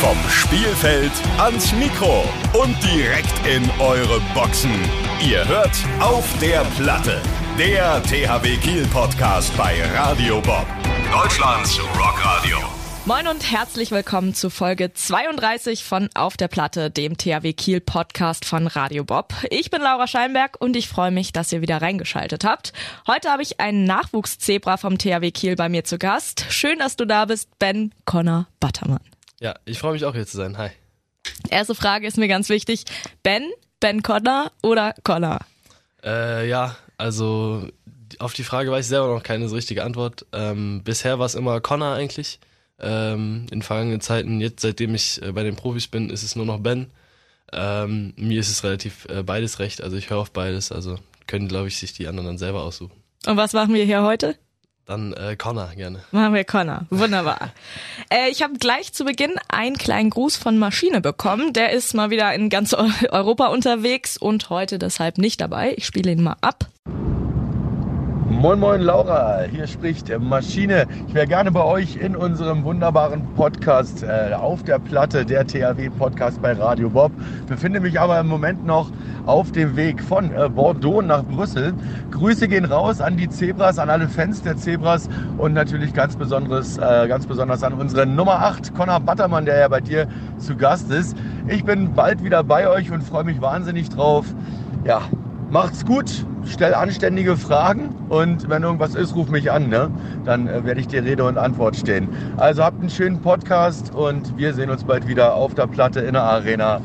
Vom 0.00 0.16
Spielfeld 0.30 1.10
ans 1.38 1.72
Mikro 1.72 2.22
und 2.52 2.76
direkt 2.84 3.34
in 3.44 3.68
eure 3.80 4.20
Boxen. 4.32 4.70
Ihr 5.28 5.46
hört 5.48 5.76
auf 5.98 6.24
der 6.40 6.64
Platte. 6.76 7.20
Der 7.58 8.00
THW 8.04 8.56
Kiel 8.58 8.86
Podcast 8.86 9.54
bei 9.56 9.82
Radio 9.96 10.40
Bob. 10.40 10.66
Deutschlands 11.12 11.80
Rockradio. 11.98 12.58
Moin 13.06 13.26
und 13.26 13.50
herzlich 13.50 13.90
willkommen 13.90 14.34
zu 14.34 14.50
Folge 14.50 14.92
32 14.92 15.82
von 15.82 16.08
Auf 16.14 16.36
der 16.36 16.46
Platte, 16.46 16.92
dem 16.92 17.16
THW 17.16 17.52
Kiel 17.52 17.80
Podcast 17.80 18.44
von 18.44 18.68
Radio 18.68 19.02
Bob. 19.02 19.34
Ich 19.50 19.68
bin 19.70 19.82
Laura 19.82 20.06
Scheinberg 20.06 20.60
und 20.60 20.76
ich 20.76 20.88
freue 20.88 21.10
mich, 21.10 21.32
dass 21.32 21.50
ihr 21.50 21.60
wieder 21.60 21.82
reingeschaltet 21.82 22.44
habt. 22.44 22.72
Heute 23.08 23.30
habe 23.30 23.42
ich 23.42 23.58
einen 23.58 23.82
Nachwuchszebra 23.82 24.76
vom 24.76 24.96
THW 24.96 25.32
Kiel 25.32 25.56
bei 25.56 25.68
mir 25.68 25.82
zu 25.82 25.98
Gast. 25.98 26.46
Schön, 26.50 26.78
dass 26.78 26.94
du 26.94 27.04
da 27.04 27.24
bist, 27.24 27.48
Ben 27.58 27.92
Connor 28.04 28.46
Battermann. 28.60 29.00
Ja, 29.40 29.54
ich 29.64 29.78
freue 29.78 29.92
mich 29.92 30.04
auch 30.04 30.14
hier 30.14 30.26
zu 30.26 30.36
sein. 30.36 30.58
Hi. 30.58 30.70
Erste 31.50 31.74
Frage 31.74 32.06
ist 32.06 32.18
mir 32.18 32.28
ganz 32.28 32.48
wichtig. 32.48 32.84
Ben, 33.22 33.44
Ben 33.80 34.02
Connor 34.02 34.50
oder 34.62 34.94
Connor? 35.04 35.38
Äh, 36.02 36.48
ja, 36.48 36.76
also 36.96 37.68
auf 38.18 38.32
die 38.32 38.42
Frage 38.42 38.70
weiß 38.70 38.86
ich 38.86 38.88
selber 38.88 39.14
noch 39.14 39.22
keine 39.22 39.48
so 39.48 39.54
richtige 39.54 39.84
Antwort. 39.84 40.26
Ähm, 40.32 40.82
bisher 40.82 41.18
war 41.18 41.26
es 41.26 41.34
immer 41.34 41.60
Connor 41.60 41.94
eigentlich 41.94 42.40
ähm, 42.80 43.46
in 43.50 43.62
vergangenen 43.62 44.00
Zeiten. 44.00 44.40
Jetzt, 44.40 44.60
seitdem 44.60 44.94
ich 44.94 45.22
äh, 45.22 45.32
bei 45.32 45.44
den 45.44 45.56
Profis 45.56 45.88
bin, 45.88 46.10
ist 46.10 46.22
es 46.22 46.34
nur 46.34 46.46
noch 46.46 46.58
Ben. 46.58 46.90
Ähm, 47.52 48.14
mir 48.16 48.40
ist 48.40 48.50
es 48.50 48.64
relativ 48.64 49.06
äh, 49.08 49.22
beides 49.22 49.58
recht, 49.58 49.82
also 49.82 49.96
ich 49.96 50.10
höre 50.10 50.18
auf 50.18 50.32
beides, 50.32 50.70
also 50.70 50.98
können, 51.26 51.48
glaube 51.48 51.68
ich, 51.68 51.78
sich 51.78 51.94
die 51.94 52.06
anderen 52.06 52.26
dann 52.26 52.38
selber 52.38 52.62
aussuchen. 52.62 52.92
Und 53.26 53.36
was 53.36 53.54
machen 53.54 53.72
wir 53.72 53.84
hier 53.84 54.02
heute? 54.02 54.36
Dann 54.88 55.12
äh, 55.12 55.36
Connor 55.36 55.68
gerne. 55.76 56.00
Machen 56.12 56.32
wir 56.32 56.44
Connor. 56.44 56.86
Wunderbar. 56.88 57.52
äh, 58.10 58.30
ich 58.30 58.42
habe 58.42 58.54
gleich 58.54 58.94
zu 58.94 59.04
Beginn 59.04 59.34
einen 59.48 59.76
kleinen 59.76 60.08
Gruß 60.08 60.38
von 60.38 60.58
Maschine 60.58 61.02
bekommen. 61.02 61.52
Der 61.52 61.72
ist 61.72 61.92
mal 61.92 62.08
wieder 62.08 62.32
in 62.32 62.48
ganz 62.48 62.72
Europa 62.72 63.48
unterwegs 63.48 64.16
und 64.16 64.48
heute 64.48 64.78
deshalb 64.78 65.18
nicht 65.18 65.42
dabei. 65.42 65.74
Ich 65.76 65.84
spiele 65.84 66.10
ihn 66.10 66.22
mal 66.22 66.36
ab. 66.40 66.68
Moin 68.38 68.60
Moin 68.60 68.82
Laura, 68.82 69.40
hier 69.50 69.66
spricht 69.66 70.16
Maschine. 70.16 70.86
Ich 71.08 71.14
wäre 71.14 71.26
gerne 71.26 71.50
bei 71.50 71.64
euch 71.64 71.96
in 71.96 72.14
unserem 72.14 72.62
wunderbaren 72.62 73.26
Podcast 73.34 74.04
äh, 74.04 74.32
auf 74.32 74.62
der 74.62 74.78
Platte, 74.78 75.26
der 75.26 75.44
THW 75.44 75.90
Podcast 75.90 76.40
bei 76.40 76.52
Radio 76.52 76.88
Bob. 76.88 77.10
Befinde 77.48 77.80
mich 77.80 77.98
aber 77.98 78.20
im 78.20 78.28
Moment 78.28 78.64
noch 78.64 78.92
auf 79.26 79.50
dem 79.50 79.74
Weg 79.74 80.00
von 80.00 80.32
äh, 80.32 80.48
Bordeaux 80.48 81.02
nach 81.02 81.24
Brüssel. 81.24 81.74
Grüße 82.12 82.46
gehen 82.46 82.64
raus 82.64 83.00
an 83.00 83.16
die 83.16 83.28
Zebras, 83.28 83.76
an 83.76 83.90
alle 83.90 84.08
Fans 84.08 84.40
der 84.40 84.56
Zebras 84.56 85.08
und 85.36 85.52
natürlich 85.52 85.92
ganz 85.92 86.14
besonderes, 86.14 86.78
äh, 86.78 87.08
ganz 87.08 87.26
besonders 87.26 87.64
an 87.64 87.72
unseren 87.72 88.14
Nummer 88.14 88.34
8, 88.34 88.72
Conor 88.72 89.00
Battermann, 89.00 89.46
der 89.46 89.58
ja 89.58 89.66
bei 89.66 89.80
dir 89.80 90.06
zu 90.38 90.54
Gast 90.54 90.92
ist. 90.92 91.16
Ich 91.48 91.64
bin 91.64 91.92
bald 91.92 92.22
wieder 92.22 92.44
bei 92.44 92.68
euch 92.68 92.92
und 92.92 93.02
freue 93.02 93.24
mich 93.24 93.40
wahnsinnig 93.40 93.88
drauf. 93.88 94.26
Ja, 94.84 95.02
macht's 95.50 95.84
gut, 95.84 96.26
stell 96.44 96.74
anständige 96.74 97.36
Fragen 97.36 97.94
und 98.08 98.48
wenn 98.48 98.62
irgendwas 98.62 98.94
ist, 98.94 99.14
ruf 99.14 99.28
mich 99.28 99.50
an, 99.50 99.68
ne? 99.68 99.90
Dann 100.24 100.48
äh, 100.48 100.64
werde 100.64 100.80
ich 100.80 100.88
dir 100.88 101.04
Rede 101.04 101.24
und 101.24 101.38
Antwort 101.38 101.76
stehen. 101.76 102.08
Also 102.36 102.62
habt 102.62 102.80
einen 102.80 102.90
schönen 102.90 103.20
Podcast 103.20 103.94
und 103.94 104.36
wir 104.36 104.54
sehen 104.54 104.70
uns 104.70 104.84
bald 104.84 105.06
wieder 105.08 105.34
auf 105.34 105.54
der 105.54 105.66
Platte 105.66 106.00
in 106.00 106.14
der 106.14 106.22
Arena. 106.22 106.80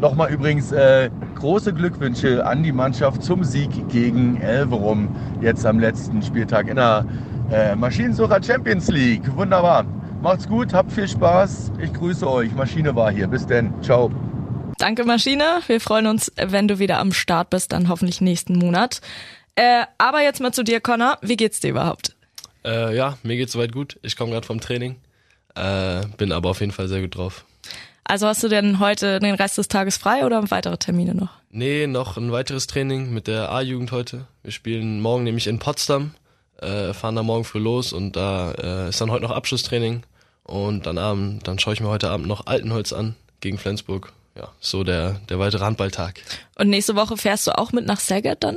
Nochmal 0.00 0.30
übrigens 0.30 0.72
äh, 0.72 1.10
große 1.34 1.72
Glückwünsche 1.72 2.46
an 2.46 2.62
die 2.62 2.72
Mannschaft 2.72 3.22
zum 3.22 3.44
Sieg 3.44 3.70
gegen 3.88 4.40
Elverum 4.40 5.08
jetzt 5.40 5.66
am 5.66 5.78
letzten 5.78 6.22
Spieltag 6.22 6.68
in 6.68 6.76
der 6.76 7.04
äh, 7.50 7.74
Maschinensucher 7.76 8.42
Champions 8.42 8.88
League. 8.88 9.22
Wunderbar. 9.36 9.84
Macht's 10.22 10.48
gut, 10.48 10.72
habt 10.72 10.92
viel 10.92 11.08
Spaß. 11.08 11.72
Ich 11.82 11.92
grüße 11.92 12.30
euch. 12.30 12.54
Maschine 12.54 12.94
war 12.94 13.10
hier. 13.10 13.26
Bis 13.26 13.46
denn. 13.46 13.72
Ciao. 13.82 14.10
Danke, 14.80 15.04
Maschine. 15.04 15.60
Wir 15.66 15.78
freuen 15.78 16.06
uns, 16.06 16.32
wenn 16.36 16.66
du 16.66 16.78
wieder 16.78 17.00
am 17.00 17.12
Start 17.12 17.50
bist, 17.50 17.72
dann 17.72 17.90
hoffentlich 17.90 18.22
nächsten 18.22 18.56
Monat. 18.56 19.02
Äh, 19.54 19.84
aber 19.98 20.22
jetzt 20.22 20.40
mal 20.40 20.52
zu 20.52 20.62
dir, 20.62 20.80
Connor. 20.80 21.18
Wie 21.20 21.36
geht's 21.36 21.60
dir 21.60 21.68
überhaupt? 21.68 22.16
Äh, 22.64 22.96
ja, 22.96 23.18
mir 23.22 23.36
geht's 23.36 23.52
soweit 23.52 23.72
gut. 23.72 23.98
Ich 24.00 24.16
komme 24.16 24.32
gerade 24.32 24.46
vom 24.46 24.58
Training. 24.58 24.96
Äh, 25.54 26.06
bin 26.16 26.32
aber 26.32 26.48
auf 26.48 26.60
jeden 26.60 26.72
Fall 26.72 26.88
sehr 26.88 27.02
gut 27.02 27.14
drauf. 27.14 27.44
Also 28.04 28.26
hast 28.26 28.42
du 28.42 28.48
denn 28.48 28.78
heute 28.78 29.20
den 29.20 29.34
Rest 29.34 29.58
des 29.58 29.68
Tages 29.68 29.98
frei 29.98 30.24
oder 30.24 30.50
weitere 30.50 30.78
Termine 30.78 31.14
noch? 31.14 31.28
Nee, 31.50 31.86
noch 31.86 32.16
ein 32.16 32.32
weiteres 32.32 32.66
Training 32.66 33.12
mit 33.12 33.26
der 33.26 33.52
A-Jugend 33.52 33.92
heute. 33.92 34.28
Wir 34.42 34.50
spielen 34.50 35.02
morgen 35.02 35.24
nämlich 35.24 35.46
in 35.46 35.58
Potsdam, 35.58 36.14
äh, 36.56 36.94
fahren 36.94 37.16
da 37.16 37.22
morgen 37.22 37.44
früh 37.44 37.58
los 37.58 37.92
und 37.92 38.16
da 38.16 38.52
äh, 38.52 38.88
ist 38.88 38.98
dann 38.98 39.10
heute 39.10 39.24
noch 39.24 39.32
Abschlusstraining. 39.32 40.04
Und 40.42 40.86
dann 40.86 40.96
Abend, 40.96 41.46
dann 41.46 41.58
schaue 41.58 41.74
ich 41.74 41.82
mir 41.82 41.88
heute 41.88 42.08
Abend 42.08 42.26
noch 42.26 42.46
Altenholz 42.46 42.94
an 42.94 43.14
gegen 43.40 43.58
Flensburg 43.58 44.14
ja, 44.40 44.48
so 44.60 44.84
der, 44.84 45.20
der 45.28 45.38
weitere 45.38 45.64
Handballtag. 45.64 46.20
Und 46.58 46.68
nächste 46.68 46.96
Woche 46.96 47.16
fährst 47.16 47.46
du 47.46 47.56
auch 47.56 47.72
mit 47.72 47.86
nach 47.86 48.00
Saget 48.00 48.42
dann? 48.42 48.56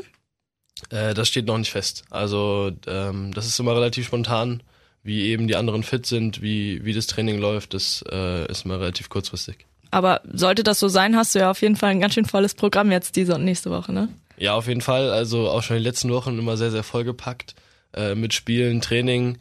Äh, 0.90 1.14
das 1.14 1.28
steht 1.28 1.46
noch 1.46 1.58
nicht 1.58 1.72
fest. 1.72 2.04
Also 2.10 2.72
ähm, 2.88 3.34
das 3.34 3.46
ist 3.46 3.60
immer 3.60 3.76
relativ 3.76 4.06
spontan, 4.06 4.64
wie 5.04 5.24
eben 5.24 5.48
die 5.48 5.56
anderen 5.56 5.84
fit 5.84 6.06
sind, 6.06 6.42
wie, 6.42 6.84
wie 6.86 6.94
das 6.94 7.08
Training 7.08 7.38
läuft, 7.38 7.74
das 7.74 8.04
äh, 8.10 8.50
ist 8.50 8.66
immer 8.66 8.80
relativ 8.80 9.10
kurzfristig. 9.10 9.66
Aber 9.92 10.22
sollte 10.32 10.64
das 10.64 10.80
so 10.80 10.88
sein, 10.88 11.16
hast 11.16 11.36
du 11.36 11.40
ja 11.40 11.52
auf 11.52 11.62
jeden 11.62 11.76
Fall 11.76 11.92
ein 11.92 12.00
ganz 12.00 12.16
schön 12.16 12.26
volles 12.26 12.56
Programm 12.56 12.92
jetzt 12.92 13.16
diese 13.16 13.36
und 13.36 13.44
nächste 13.44 13.70
Woche, 13.70 13.94
ne? 13.94 14.10
Ja, 14.38 14.56
auf 14.56 14.68
jeden 14.68 14.82
Fall. 14.82 15.12
Also 15.12 15.50
auch 15.50 15.62
schon 15.62 15.78
die 15.78 15.84
letzten 15.84 16.12
Wochen 16.12 16.40
immer 16.40 16.58
sehr, 16.58 16.72
sehr 16.72 16.84
vollgepackt. 16.84 17.54
Äh, 17.94 18.16
mit 18.16 18.34
Spielen, 18.34 18.82
Training, 18.82 19.38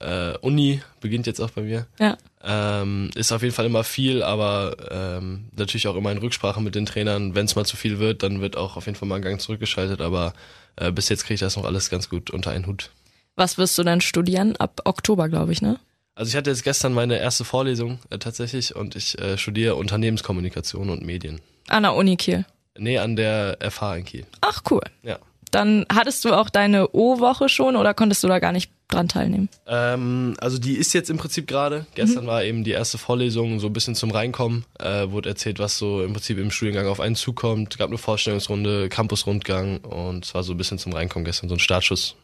äh, 0.00 0.36
Uni 0.38 0.82
beginnt 1.00 1.26
jetzt 1.26 1.40
auch 1.40 1.50
bei 1.50 1.62
mir. 1.62 1.86
Ja. 1.98 2.16
Ähm, 2.42 3.10
ist 3.14 3.32
auf 3.32 3.42
jeden 3.42 3.54
Fall 3.54 3.66
immer 3.66 3.84
viel, 3.84 4.22
aber 4.22 4.76
ähm, 4.90 5.46
natürlich 5.56 5.86
auch 5.88 5.96
immer 5.96 6.10
in 6.10 6.18
Rücksprache 6.18 6.60
mit 6.60 6.74
den 6.74 6.86
Trainern. 6.86 7.34
Wenn 7.34 7.44
es 7.44 7.54
mal 7.54 7.66
zu 7.66 7.76
viel 7.76 7.98
wird, 7.98 8.22
dann 8.22 8.40
wird 8.40 8.56
auch 8.56 8.76
auf 8.76 8.86
jeden 8.86 8.96
Fall 8.96 9.08
mal 9.08 9.16
ein 9.16 9.22
Gang 9.22 9.40
zurückgeschaltet, 9.40 10.00
aber 10.00 10.32
äh, 10.76 10.90
bis 10.90 11.08
jetzt 11.08 11.24
kriege 11.24 11.34
ich 11.34 11.40
das 11.40 11.56
noch 11.56 11.64
alles 11.64 11.90
ganz 11.90 12.08
gut 12.08 12.30
unter 12.30 12.50
einen 12.50 12.66
Hut. 12.66 12.90
Was 13.36 13.58
wirst 13.58 13.78
du 13.78 13.82
dann 13.82 14.00
studieren? 14.00 14.56
Ab 14.56 14.80
Oktober, 14.84 15.28
glaube 15.28 15.52
ich, 15.52 15.62
ne? 15.62 15.78
Also 16.14 16.30
ich 16.30 16.36
hatte 16.36 16.50
jetzt 16.50 16.64
gestern 16.64 16.92
meine 16.92 17.18
erste 17.18 17.44
Vorlesung 17.44 17.98
äh, 18.10 18.18
tatsächlich 18.18 18.74
und 18.74 18.96
ich 18.96 19.18
äh, 19.18 19.38
studiere 19.38 19.76
Unternehmenskommunikation 19.76 20.90
und 20.90 21.04
Medien. 21.04 21.40
An 21.68 21.84
der 21.84 21.94
Uni 21.94 22.16
Kiel? 22.16 22.44
Nee, 22.78 22.98
an 22.98 23.16
der 23.16 23.58
FH 23.60 23.96
in 23.96 24.04
Kiel. 24.04 24.26
Ach 24.40 24.62
cool. 24.70 24.82
Ja. 25.02 25.18
Dann 25.50 25.86
hattest 25.92 26.24
du 26.24 26.32
auch 26.32 26.50
deine 26.50 26.90
O-Woche 26.92 27.48
schon 27.48 27.76
oder 27.76 27.94
konntest 27.94 28.22
du 28.22 28.28
da 28.28 28.38
gar 28.38 28.52
nicht 28.52 28.70
dran 28.90 29.08
teilnehmen? 29.08 29.48
Ähm, 29.66 30.34
also 30.40 30.58
die 30.58 30.74
ist 30.74 30.92
jetzt 30.92 31.10
im 31.10 31.16
Prinzip 31.16 31.46
gerade. 31.46 31.86
Gestern 31.94 32.24
mhm. 32.24 32.28
war 32.28 32.44
eben 32.44 32.64
die 32.64 32.72
erste 32.72 32.98
Vorlesung, 32.98 33.60
so 33.60 33.68
ein 33.68 33.72
bisschen 33.72 33.94
zum 33.94 34.10
Reinkommen. 34.10 34.64
Äh, 34.78 35.10
wurde 35.10 35.28
erzählt, 35.28 35.58
was 35.58 35.78
so 35.78 36.02
im 36.02 36.12
Prinzip 36.12 36.38
im 36.38 36.50
Studiengang 36.50 36.86
auf 36.86 37.00
einen 37.00 37.16
zukommt. 37.16 37.78
Gab 37.78 37.88
eine 37.88 37.98
Vorstellungsrunde, 37.98 38.88
Campusrundgang 38.88 39.78
und 39.78 40.24
es 40.24 40.34
war 40.34 40.42
so 40.42 40.52
ein 40.52 40.58
bisschen 40.58 40.78
zum 40.78 40.92
Reinkommen 40.92 41.24
gestern, 41.24 41.48
so 41.48 41.54
ein 41.54 41.60
Startschuss. 41.60 42.16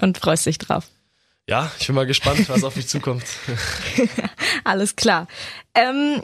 Und 0.00 0.18
freust 0.18 0.46
dich 0.46 0.58
drauf? 0.58 0.88
Ja, 1.46 1.70
ich 1.78 1.86
bin 1.86 1.94
mal 1.94 2.06
gespannt, 2.06 2.48
was 2.48 2.64
auf 2.64 2.76
mich 2.76 2.88
zukommt. 2.88 3.24
Alles 4.64 4.96
klar. 4.96 5.28
Ähm, 5.74 6.22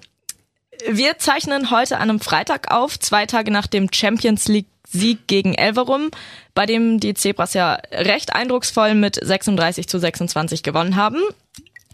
wir 0.89 1.19
zeichnen 1.19 1.71
heute 1.71 1.97
an 1.97 2.11
einem 2.11 2.21
Freitag 2.21 2.73
auf, 2.73 2.99
zwei 2.99 3.27
Tage 3.27 3.51
nach 3.51 3.67
dem 3.67 3.89
Champions 3.93 4.49
League 4.49 4.67
Sieg 4.89 5.27
gegen 5.29 5.55
Elverum, 5.55 6.11
bei 6.55 6.67
dem 6.67 6.99
die 6.99 7.15
Zebras 7.15 7.55
ja 7.55 7.79
recht 7.93 8.35
eindrucksvoll 8.35 8.95
mit 8.95 9.15
36 9.23 9.87
zu 9.87 9.99
26 9.99 10.63
gewonnen 10.63 10.97
haben. 10.97 11.21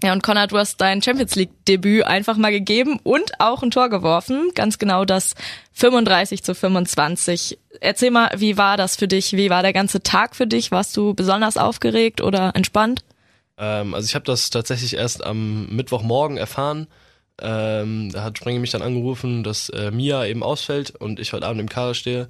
Ja, 0.02 0.12
und 0.12 0.22
Conrad, 0.22 0.52
du 0.52 0.58
hast 0.58 0.80
dein 0.80 1.02
Champions 1.02 1.34
League 1.36 1.64
Debüt 1.66 2.04
einfach 2.04 2.36
mal 2.36 2.52
gegeben 2.52 3.00
und 3.02 3.41
auch 3.41 3.62
ein 3.62 3.70
Tor 3.70 3.88
geworfen. 3.88 4.50
Ganz 4.54 4.78
genau 4.78 5.06
das 5.06 5.34
35 5.72 6.42
zu 6.42 6.54
25. 6.54 7.58
Erzähl 7.80 8.10
mal, 8.10 8.30
wie 8.36 8.58
war 8.58 8.76
das 8.76 8.97
für 8.97 9.08
dich? 9.08 9.32
Wie 9.32 9.48
war 9.48 9.62
der 9.62 9.72
ganze 9.72 10.03
Tag 10.03 10.36
für 10.36 10.47
dich? 10.47 10.70
Warst 10.70 10.97
du 10.97 11.14
besonders 11.14 11.56
aufgeregt 11.56 12.20
oder 12.20 12.53
entspannt? 12.54 13.04
Ähm, 13.56 13.94
also 13.94 14.06
ich 14.06 14.14
habe 14.14 14.26
das 14.26 14.50
tatsächlich 14.50 14.94
erst 14.94 15.24
am 15.24 15.66
Mittwochmorgen 15.68 16.36
erfahren. 16.36 16.89
Ähm, 17.41 18.10
da 18.12 18.22
hat 18.22 18.38
Sprenge 18.38 18.60
mich 18.60 18.71
dann 18.71 18.83
angerufen, 18.83 19.44
dass 19.44 19.68
äh, 19.68 19.91
Mia 19.91 20.24
eben 20.24 20.42
ausfällt 20.42 20.91
und 20.91 21.21
ich 21.21 21.33
heute 21.33 21.47
Abend 21.47 21.60
im 21.60 21.68
Kader 21.68 21.94
stehe. 21.94 22.28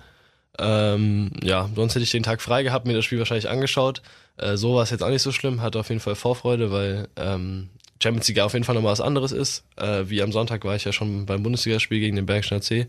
Ähm, 0.59 1.31
ja, 1.43 1.69
sonst 1.75 1.95
hätte 1.95 2.05
ich 2.05 2.11
den 2.11 2.23
Tag 2.23 2.41
frei 2.41 2.63
gehabt, 2.63 2.87
mir 2.87 2.95
das 2.95 3.05
Spiel 3.05 3.19
wahrscheinlich 3.19 3.49
angeschaut. 3.49 4.03
Äh, 4.37 4.57
so 4.57 4.75
war 4.75 4.83
es 4.83 4.91
jetzt 4.91 5.03
auch 5.03 5.11
nicht 5.11 5.23
so 5.23 5.33
schlimm, 5.33 5.63
hatte 5.63 5.79
auf 5.79 5.89
jeden 5.89 6.01
Fall 6.01 6.15
Vorfreude, 6.15 6.71
weil 6.73 7.09
ähm, 7.17 7.69
Champions 8.03 8.29
League 8.29 8.41
auf 8.41 8.53
jeden 8.53 8.65
Fall 8.65 8.75
nochmal 8.75 8.93
was 8.93 9.01
anderes 9.01 9.33
ist. 9.33 9.65
Äh, 9.77 10.05
wie 10.07 10.23
am 10.23 10.33
Sonntag 10.33 10.65
war 10.65 10.77
ich 10.77 10.85
ja 10.85 10.93
schon 10.93 11.27
beim 11.27 11.43
Bundesligaspiel 11.43 12.01
gegen 12.01 12.17
den 12.17 12.27
Bergsteiner 12.27 12.61
C. 12.61 12.89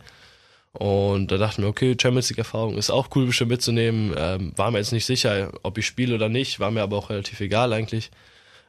Und 0.73 1.31
da 1.31 1.37
dachten 1.37 1.63
wir, 1.63 1.69
okay, 1.69 1.95
Champions 1.99 2.29
League-Erfahrung 2.29 2.77
ist 2.77 2.91
auch 2.91 3.09
cool 3.15 3.25
bestimmt 3.25 3.51
mitzunehmen. 3.51 4.13
Ähm, 4.17 4.53
war 4.55 4.69
mir 4.71 4.77
jetzt 4.77 4.91
nicht 4.91 5.05
sicher, 5.05 5.51
ob 5.63 5.77
ich 5.77 5.85
spiele 5.87 6.15
oder 6.15 6.29
nicht, 6.29 6.59
war 6.59 6.71
mir 6.71 6.83
aber 6.83 6.97
auch 6.97 7.09
relativ 7.09 7.39
egal 7.39 7.73
eigentlich. 7.73 8.11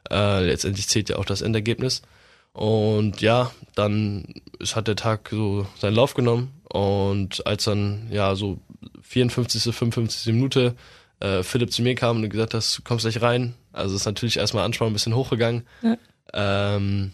Äh, 0.09 0.45
letztendlich 0.45 0.87
zählt 0.87 1.09
ja 1.09 1.17
auch 1.17 1.25
das 1.25 1.41
Endergebnis. 1.41 2.01
Und 2.53 3.21
ja, 3.21 3.51
dann 3.75 4.25
hat 4.73 4.87
der 4.87 4.95
Tag 4.95 5.29
so 5.31 5.65
seinen 5.77 5.95
Lauf 5.95 6.13
genommen. 6.13 6.53
Und 6.63 7.45
als 7.47 7.63
dann 7.65 8.07
ja 8.11 8.35
so 8.35 8.59
54., 9.01 9.73
55. 9.73 10.33
Minute 10.33 10.75
äh, 11.19 11.43
Philipp 11.43 11.71
zu 11.71 11.81
mir 11.81 11.95
kam 11.95 12.17
und 12.17 12.29
gesagt 12.29 12.53
hat, 12.53 12.77
du 12.77 12.81
kommst 12.83 13.03
gleich 13.03 13.21
rein. 13.21 13.55
Also 13.71 13.95
ist 13.95 14.05
natürlich 14.05 14.37
erstmal 14.37 14.65
Anspannung 14.65 14.91
ein 14.91 14.93
bisschen 14.93 15.15
hochgegangen. 15.15 15.63
Ja. 15.81 15.97
Ähm, 16.33 17.13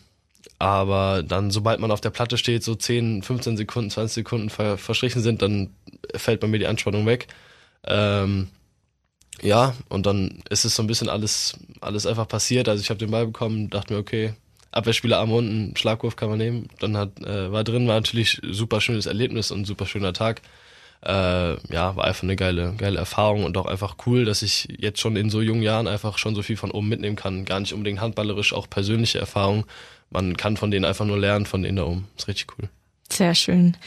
aber 0.59 1.23
dann, 1.23 1.51
sobald 1.51 1.79
man 1.79 1.91
auf 1.91 2.01
der 2.01 2.11
Platte 2.11 2.37
steht, 2.37 2.63
so 2.63 2.75
10, 2.75 3.23
15 3.23 3.57
Sekunden, 3.57 3.89
20 3.89 4.13
Sekunden 4.13 4.49
ver 4.49 4.77
verstrichen 4.77 5.21
sind, 5.21 5.41
dann 5.41 5.69
fällt 6.15 6.39
bei 6.39 6.47
mir 6.47 6.59
die 6.59 6.67
Anspannung 6.67 7.05
weg. 7.05 7.27
Ähm, 7.85 8.49
ja, 9.41 9.75
und 9.89 10.05
dann 10.05 10.43
ist 10.49 10.65
es 10.65 10.75
so 10.75 10.83
ein 10.83 10.87
bisschen 10.87 11.09
alles, 11.09 11.57
alles 11.81 12.05
einfach 12.05 12.27
passiert. 12.27 12.69
Also 12.69 12.81
ich 12.81 12.89
habe 12.89 12.99
den 12.99 13.11
Ball 13.11 13.25
bekommen, 13.25 13.69
dachte 13.69 13.93
mir, 13.93 13.99
okay, 13.99 14.33
Abwehrspieler 14.75 15.19
am 15.19 15.31
unten, 15.31 15.75
Schlagwurf 15.77 16.15
kann 16.15 16.29
man 16.29 16.37
nehmen. 16.37 16.67
Dann 16.79 16.97
hat, 16.97 17.19
äh, 17.21 17.51
war 17.51 17.63
drin, 17.63 17.87
war 17.87 17.95
natürlich 17.95 18.41
super 18.43 18.81
schönes 18.81 19.05
Erlebnis 19.05 19.51
und 19.51 19.65
super 19.65 19.85
schöner 19.85 20.13
Tag. 20.13 20.41
Äh, 21.01 21.55
ja, 21.73 21.95
war 21.95 22.03
einfach 22.05 22.23
eine 22.23 22.35
geile, 22.35 22.73
geile 22.77 22.97
Erfahrung 22.97 23.45
und 23.45 23.57
auch 23.57 23.67
einfach 23.67 23.95
cool, 24.05 24.25
dass 24.25 24.41
ich 24.41 24.67
jetzt 24.79 24.99
schon 24.99 25.15
in 25.15 25.29
so 25.29 25.41
jungen 25.41 25.61
Jahren 25.61 25.87
einfach 25.87 26.17
schon 26.17 26.35
so 26.35 26.41
viel 26.41 26.57
von 26.57 26.71
oben 26.71 26.89
mitnehmen 26.89 27.15
kann. 27.15 27.45
Gar 27.45 27.61
nicht 27.61 27.73
unbedingt 27.73 28.01
handballerisch, 28.01 28.53
auch 28.53 28.69
persönliche 28.69 29.19
Erfahrung. 29.19 29.65
Man 30.09 30.35
kann 30.35 30.57
von 30.57 30.71
denen 30.71 30.85
einfach 30.85 31.05
nur 31.05 31.17
lernen, 31.17 31.45
von 31.45 31.63
denen 31.63 31.77
da 31.77 31.83
oben. 31.83 32.07
Ist 32.17 32.27
richtig 32.27 32.47
cool. 32.57 32.69
Sehr 33.15 33.33
schön. 33.33 33.77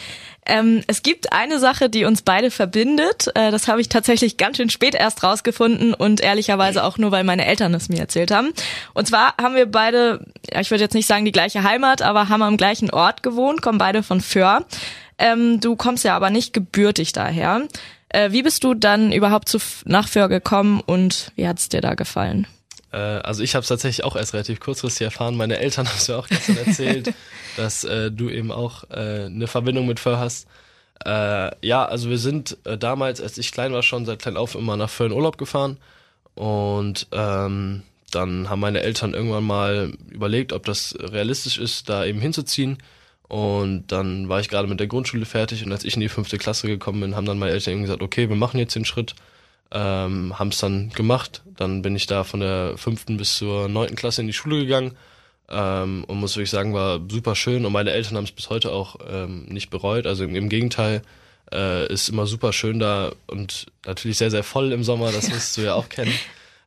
Ähm, 0.46 0.82
es 0.86 1.02
gibt 1.02 1.34
eine 1.34 1.58
Sache, 1.58 1.90
die 1.90 2.06
uns 2.06 2.22
beide 2.22 2.50
verbindet. 2.50 3.28
Äh, 3.34 3.50
das 3.50 3.68
habe 3.68 3.82
ich 3.82 3.90
tatsächlich 3.90 4.38
ganz 4.38 4.56
schön 4.56 4.70
spät 4.70 4.94
erst 4.94 5.22
rausgefunden 5.22 5.92
und 5.92 6.22
ehrlicherweise 6.22 6.82
auch 6.82 6.96
nur, 6.96 7.10
weil 7.10 7.24
meine 7.24 7.44
Eltern 7.44 7.74
es 7.74 7.90
mir 7.90 7.98
erzählt 7.98 8.30
haben. 8.30 8.54
Und 8.94 9.06
zwar 9.06 9.34
haben 9.36 9.54
wir 9.54 9.70
beide, 9.70 10.24
ja, 10.50 10.60
ich 10.60 10.70
würde 10.70 10.82
jetzt 10.82 10.94
nicht 10.94 11.06
sagen 11.06 11.26
die 11.26 11.32
gleiche 11.32 11.62
Heimat, 11.62 12.00
aber 12.00 12.30
haben 12.30 12.42
am 12.42 12.56
gleichen 12.56 12.90
Ort 12.90 13.22
gewohnt, 13.22 13.60
kommen 13.60 13.76
beide 13.76 14.02
von 14.02 14.22
Föhr. 14.22 14.64
Ähm, 15.18 15.60
du 15.60 15.76
kommst 15.76 16.04
ja 16.04 16.16
aber 16.16 16.30
nicht 16.30 16.54
gebürtig 16.54 17.12
daher. 17.12 17.68
Äh, 18.08 18.32
wie 18.32 18.42
bist 18.42 18.64
du 18.64 18.72
dann 18.72 19.12
überhaupt 19.12 19.50
zu, 19.50 19.58
nach 19.84 20.08
Föhr 20.08 20.30
gekommen 20.30 20.80
und 20.80 21.32
wie 21.36 21.46
hat's 21.46 21.68
dir 21.68 21.82
da 21.82 21.94
gefallen? 21.94 22.46
Äh, 22.92 22.96
also 22.96 23.42
ich 23.42 23.54
habe 23.54 23.62
es 23.62 23.68
tatsächlich 23.68 24.04
auch 24.04 24.16
erst 24.16 24.34
relativ 24.34 24.60
kurzfristig 24.60 25.04
erfahren. 25.04 25.36
Meine 25.36 25.58
Eltern 25.58 25.86
haben 25.88 25.96
es 25.96 26.08
mir 26.08 26.16
auch 26.16 26.28
gestern 26.28 26.58
erzählt, 26.58 27.14
dass 27.56 27.84
äh, 27.84 28.10
du 28.10 28.30
eben 28.30 28.52
auch 28.52 28.84
äh, 28.90 29.26
eine 29.26 29.46
Verbindung 29.46 29.86
mit 29.86 30.00
Föhr 30.00 30.18
hast. 30.18 30.46
Äh, 31.04 31.50
ja, 31.66 31.84
also 31.84 32.10
wir 32.10 32.18
sind 32.18 32.56
äh, 32.64 32.76
damals, 32.76 33.20
als 33.20 33.38
ich 33.38 33.52
klein 33.52 33.72
war, 33.72 33.82
schon 33.82 34.04
seit 34.04 34.20
klein 34.20 34.36
auf 34.36 34.54
immer 34.54 34.76
nach 34.76 34.90
Föhr 34.90 35.06
in 35.06 35.12
Urlaub 35.12 35.38
gefahren. 35.38 35.76
Und 36.34 37.06
ähm, 37.12 37.82
dann 38.10 38.48
haben 38.48 38.60
meine 38.60 38.80
Eltern 38.80 39.14
irgendwann 39.14 39.44
mal 39.44 39.92
überlegt, 40.10 40.52
ob 40.52 40.64
das 40.64 40.96
realistisch 40.98 41.58
ist, 41.58 41.88
da 41.88 42.04
eben 42.04 42.20
hinzuziehen. 42.20 42.78
Und 43.28 43.88
dann 43.88 44.28
war 44.28 44.40
ich 44.40 44.48
gerade 44.48 44.68
mit 44.68 44.80
der 44.80 44.86
Grundschule 44.86 45.26
fertig 45.26 45.64
und 45.64 45.70
als 45.70 45.84
ich 45.84 45.94
in 45.94 46.00
die 46.00 46.08
fünfte 46.08 46.38
Klasse 46.38 46.66
gekommen 46.66 47.00
bin, 47.00 47.14
haben 47.14 47.26
dann 47.26 47.38
meine 47.38 47.52
Eltern 47.52 47.74
eben 47.74 47.82
gesagt, 47.82 48.02
okay, 48.02 48.30
wir 48.30 48.36
machen 48.36 48.58
jetzt 48.58 48.74
den 48.74 48.86
Schritt 48.86 49.14
ähm, 49.70 50.38
haben 50.38 50.48
es 50.48 50.58
dann 50.58 50.90
gemacht. 50.90 51.42
Dann 51.56 51.82
bin 51.82 51.96
ich 51.96 52.06
da 52.06 52.24
von 52.24 52.40
der 52.40 52.76
fünften 52.76 53.16
bis 53.16 53.36
zur 53.36 53.68
neunten 53.68 53.96
Klasse 53.96 54.20
in 54.20 54.26
die 54.26 54.32
Schule 54.32 54.60
gegangen 54.60 54.96
ähm, 55.48 56.04
und 56.04 56.18
muss 56.18 56.36
wirklich 56.36 56.50
sagen, 56.50 56.74
war 56.74 57.00
super 57.08 57.34
schön 57.34 57.64
und 57.64 57.72
meine 57.72 57.90
Eltern 57.90 58.16
haben 58.16 58.24
es 58.24 58.32
bis 58.32 58.50
heute 58.50 58.72
auch 58.72 58.96
ähm, 59.08 59.46
nicht 59.46 59.70
bereut. 59.70 60.06
Also 60.06 60.24
im, 60.24 60.34
im 60.34 60.48
Gegenteil, 60.48 61.02
äh, 61.52 61.90
ist 61.92 62.08
immer 62.08 62.26
super 62.26 62.52
schön 62.52 62.78
da 62.78 63.12
und 63.26 63.66
natürlich 63.86 64.18
sehr, 64.18 64.30
sehr 64.30 64.42
voll 64.42 64.72
im 64.72 64.84
Sommer, 64.84 65.12
das 65.12 65.30
wirst 65.30 65.56
du 65.56 65.62
ja 65.62 65.74
auch 65.74 65.88
kennen, 65.88 66.12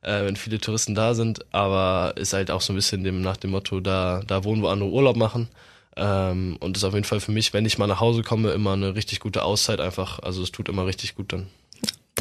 äh, 0.02 0.24
wenn 0.24 0.36
viele 0.36 0.58
Touristen 0.58 0.94
da 0.94 1.14
sind, 1.14 1.44
aber 1.52 2.14
ist 2.16 2.32
halt 2.32 2.50
auch 2.50 2.60
so 2.60 2.72
ein 2.72 2.76
bisschen 2.76 3.04
dem, 3.04 3.20
nach 3.20 3.36
dem 3.36 3.50
Motto, 3.50 3.80
da, 3.80 4.22
da 4.26 4.44
wohnen, 4.44 4.62
wo 4.62 4.68
andere 4.68 4.90
Urlaub 4.90 5.16
machen. 5.16 5.48
Ähm, 5.94 6.56
und 6.60 6.76
ist 6.76 6.84
auf 6.84 6.94
jeden 6.94 7.04
Fall 7.04 7.20
für 7.20 7.32
mich, 7.32 7.52
wenn 7.52 7.66
ich 7.66 7.76
mal 7.76 7.86
nach 7.86 8.00
Hause 8.00 8.22
komme, 8.22 8.52
immer 8.52 8.72
eine 8.72 8.94
richtig 8.94 9.20
gute 9.20 9.42
Auszeit 9.44 9.78
einfach. 9.78 10.20
Also 10.20 10.42
es 10.42 10.50
tut 10.50 10.70
immer 10.70 10.86
richtig 10.86 11.14
gut 11.14 11.34
dann 11.34 11.48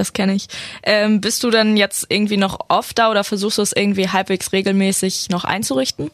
das 0.02 0.14
kenne 0.14 0.34
ich. 0.34 0.48
Ähm, 0.84 1.22
bist 1.22 1.44
du 1.44 1.50
dann 1.50 1.78
jetzt 1.78 2.08
irgendwie 2.10 2.38
noch 2.38 2.60
oft 2.68 2.98
da 2.98 3.10
oder 3.10 3.24
versuchst 3.24 3.60
du 3.60 3.62
es 3.62 3.72
irgendwie 3.72 4.10
halbwegs 4.10 4.52
regelmäßig 4.52 5.30
noch 5.30 5.46
einzurichten? 5.46 6.12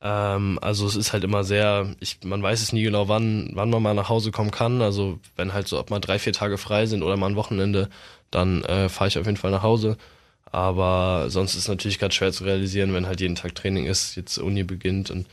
Ähm, 0.00 0.58
also 0.62 0.86
es 0.86 0.94
ist 0.94 1.12
halt 1.12 1.24
immer 1.24 1.42
sehr, 1.42 1.94
ich, 2.00 2.18
man 2.24 2.42
weiß 2.42 2.62
es 2.62 2.72
nie 2.72 2.82
genau, 2.82 3.08
wann, 3.08 3.50
wann 3.54 3.70
man 3.70 3.82
mal 3.82 3.94
nach 3.94 4.08
Hause 4.08 4.30
kommen 4.30 4.50
kann. 4.50 4.80
Also 4.80 5.18
wenn 5.34 5.52
halt 5.52 5.68
so, 5.68 5.78
ob 5.78 5.90
mal 5.90 6.00
drei, 6.00 6.18
vier 6.18 6.32
Tage 6.32 6.58
frei 6.58 6.86
sind 6.86 7.02
oder 7.02 7.16
mal 7.16 7.28
ein 7.28 7.36
Wochenende, 7.36 7.88
dann 8.30 8.62
äh, 8.64 8.88
fahre 8.88 9.08
ich 9.08 9.18
auf 9.18 9.26
jeden 9.26 9.38
Fall 9.38 9.50
nach 9.50 9.62
Hause. 9.62 9.96
Aber 10.52 11.26
sonst 11.28 11.54
ist 11.54 11.62
es 11.62 11.68
natürlich 11.68 11.98
ganz 11.98 12.14
schwer 12.14 12.32
zu 12.32 12.44
realisieren, 12.44 12.94
wenn 12.94 13.06
halt 13.06 13.20
jeden 13.20 13.34
Tag 13.34 13.54
Training 13.54 13.86
ist, 13.86 14.14
jetzt 14.16 14.38
Uni 14.38 14.62
beginnt 14.62 15.10
und 15.10 15.26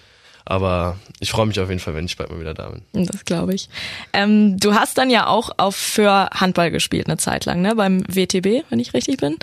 aber 0.45 0.97
ich 1.19 1.31
freue 1.31 1.45
mich 1.45 1.59
auf 1.59 1.69
jeden 1.69 1.79
Fall, 1.79 1.95
wenn 1.95 2.05
ich 2.05 2.17
bald 2.17 2.29
mal 2.29 2.39
wieder 2.39 2.53
da 2.53 2.69
bin. 2.69 3.05
Das 3.05 3.23
glaube 3.25 3.53
ich. 3.53 3.69
Ähm, 4.11 4.57
du 4.59 4.75
hast 4.75 4.97
dann 4.97 5.09
ja 5.09 5.27
auch 5.27 5.51
auf 5.57 5.75
für 5.75 6.29
Handball 6.33 6.71
gespielt 6.71 7.07
eine 7.07 7.17
Zeit 7.17 7.45
lang, 7.45 7.61
ne? 7.61 7.75
Beim 7.75 8.03
WTB, 8.07 8.63
wenn 8.69 8.79
ich 8.79 8.93
richtig 8.93 9.17
bin. 9.17 9.37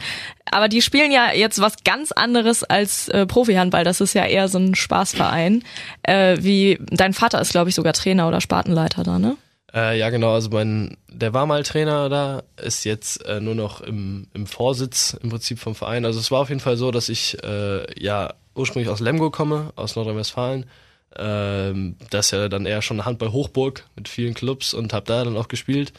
Aber 0.50 0.68
die 0.68 0.82
spielen 0.82 1.10
ja 1.10 1.32
jetzt 1.32 1.60
was 1.60 1.84
ganz 1.84 2.12
anderes 2.12 2.64
als 2.64 3.08
äh, 3.08 3.26
Profi-Handball. 3.26 3.84
Das 3.84 4.00
ist 4.00 4.14
ja 4.14 4.26
eher 4.26 4.48
so 4.48 4.58
ein 4.58 4.74
Spaßverein. 4.74 5.64
Äh, 6.02 6.38
wie 6.40 6.78
dein 6.90 7.14
Vater 7.14 7.40
ist, 7.40 7.52
glaube 7.52 7.70
ich, 7.70 7.74
sogar 7.74 7.92
Trainer 7.92 8.28
oder 8.28 8.40
Spartenleiter 8.40 9.02
da, 9.02 9.18
ne? 9.18 9.36
Äh, 9.72 9.98
ja, 9.98 10.10
genau. 10.10 10.34
Also 10.34 10.50
mein, 10.50 10.96
der 11.08 11.32
war 11.32 11.46
mal 11.46 11.62
Trainer 11.62 12.08
da, 12.08 12.42
ist 12.60 12.84
jetzt 12.84 13.24
äh, 13.24 13.40
nur 13.40 13.54
noch 13.54 13.80
im, 13.80 14.26
im 14.34 14.46
Vorsitz 14.46 15.16
im 15.22 15.30
Prinzip 15.30 15.60
vom 15.60 15.74
Verein. 15.74 16.04
Also 16.04 16.18
es 16.18 16.30
war 16.30 16.40
auf 16.40 16.48
jeden 16.48 16.60
Fall 16.60 16.76
so, 16.76 16.90
dass 16.90 17.08
ich 17.08 17.42
äh, 17.42 17.86
ja 18.02 18.34
ursprünglich 18.54 18.90
aus 18.90 19.00
Lemgo 19.00 19.30
komme, 19.30 19.72
aus 19.76 19.96
Nordrhein-Westfalen 19.96 20.66
ähm, 21.16 21.96
das 22.10 22.26
ist 22.26 22.32
ja 22.32 22.48
dann 22.48 22.66
eher 22.66 22.82
schon 22.82 23.00
eine 23.00 23.06
Handball-Hochburg 23.06 23.84
mit 23.96 24.08
vielen 24.08 24.34
Clubs 24.34 24.74
und 24.74 24.92
habe 24.92 25.06
da 25.06 25.24
dann 25.24 25.36
auch 25.36 25.48
gespielt. 25.48 25.92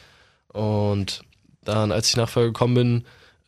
Und 0.49 1.23
dann, 1.63 1.91
als 1.91 2.09
ich 2.09 2.17
nachher 2.17 2.43
gekommen 2.43 2.73
bin, 2.75 3.05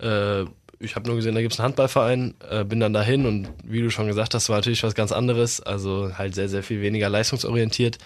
äh, 0.08 0.46
ich 0.80 0.96
habe 0.96 1.08
nur 1.08 1.16
gesehen, 1.16 1.36
da 1.36 1.42
gibt 1.42 1.54
es 1.54 1.60
einen 1.60 1.68
Handballverein, 1.68 2.36
äh, 2.50 2.64
bin 2.66 2.80
dann 2.80 2.94
dahin 2.94 3.26
und 3.26 3.48
wie 3.64 3.82
du 3.82 3.90
schon 3.90 4.08
gesagt 4.08 4.34
hast, 4.34 4.50
war 4.50 4.58
natürlich 4.58 4.84
was 4.84 4.96
ganz 4.96 5.12
anderes, 5.12 5.62
also 5.62 6.18
halt 6.18 6.36
sehr, 6.36 6.50
sehr 6.50 6.64
viel 6.64 6.82
weniger 6.82 7.10
leistungsorientiert. 7.10 7.98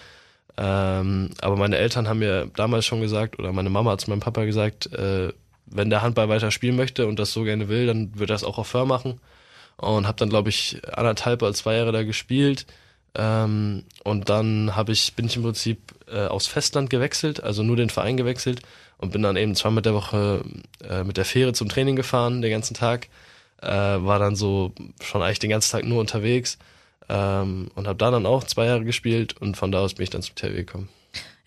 Ähm, 0.56 1.30
aber 1.40 1.56
meine 1.56 1.76
Eltern 1.76 2.08
haben 2.08 2.20
mir 2.20 2.50
damals 2.54 2.86
schon 2.86 3.00
gesagt, 3.00 3.38
oder 3.38 3.52
meine 3.52 3.70
Mama 3.70 3.92
hat 3.92 4.00
zu 4.00 4.10
meinem 4.10 4.20
Papa 4.20 4.44
gesagt, 4.44 4.92
äh, 4.92 5.32
wenn 5.66 5.90
der 5.90 6.02
Handball 6.02 6.28
weiter 6.28 6.50
spielen 6.50 6.76
möchte 6.76 7.06
und 7.06 7.18
das 7.18 7.32
so 7.32 7.44
gerne 7.44 7.68
will, 7.68 7.86
dann 7.86 8.18
wird 8.18 8.30
er 8.30 8.34
das 8.34 8.44
auch 8.44 8.58
auf 8.58 8.68
Föhr 8.68 8.86
machen. 8.86 9.20
Und 9.76 10.06
habe 10.08 10.18
dann, 10.18 10.28
glaube 10.28 10.48
ich, 10.48 10.80
anderthalb 10.92 11.42
oder 11.42 11.54
zwei 11.54 11.76
Jahre 11.76 11.92
da 11.92 12.02
gespielt. 12.02 12.66
Ähm, 13.14 13.84
und 14.04 14.28
dann 14.28 14.76
habe 14.76 14.92
ich, 14.92 15.14
bin 15.14 15.26
ich 15.26 15.36
im 15.36 15.42
Prinzip 15.42 15.78
äh, 16.10 16.26
aufs 16.26 16.46
Festland 16.46 16.90
gewechselt, 16.90 17.42
also 17.42 17.62
nur 17.62 17.76
den 17.76 17.90
Verein 17.90 18.16
gewechselt 18.16 18.60
und 18.98 19.12
bin 19.12 19.22
dann 19.22 19.36
eben 19.36 19.54
zweimal 19.54 19.82
der 19.82 19.94
Woche 19.94 20.44
äh, 20.88 21.04
mit 21.04 21.16
der 21.16 21.24
Fähre 21.24 21.52
zum 21.52 21.68
Training 21.68 21.96
gefahren, 21.96 22.42
den 22.42 22.50
ganzen 22.50 22.74
Tag. 22.74 23.08
Äh, 23.60 23.68
war 23.68 24.18
dann 24.18 24.36
so 24.36 24.72
schon 25.02 25.22
eigentlich 25.22 25.40
den 25.40 25.50
ganzen 25.50 25.72
Tag 25.72 25.84
nur 25.84 25.98
unterwegs 25.98 26.58
ähm, 27.08 27.70
und 27.74 27.88
habe 27.88 27.98
da 27.98 28.10
dann 28.10 28.26
auch 28.26 28.44
zwei 28.44 28.66
Jahre 28.66 28.84
gespielt 28.84 29.36
und 29.40 29.56
von 29.56 29.72
da 29.72 29.80
aus 29.80 29.94
bin 29.94 30.04
ich 30.04 30.10
dann 30.10 30.22
zum 30.22 30.36
THW 30.36 30.54
gekommen. 30.54 30.88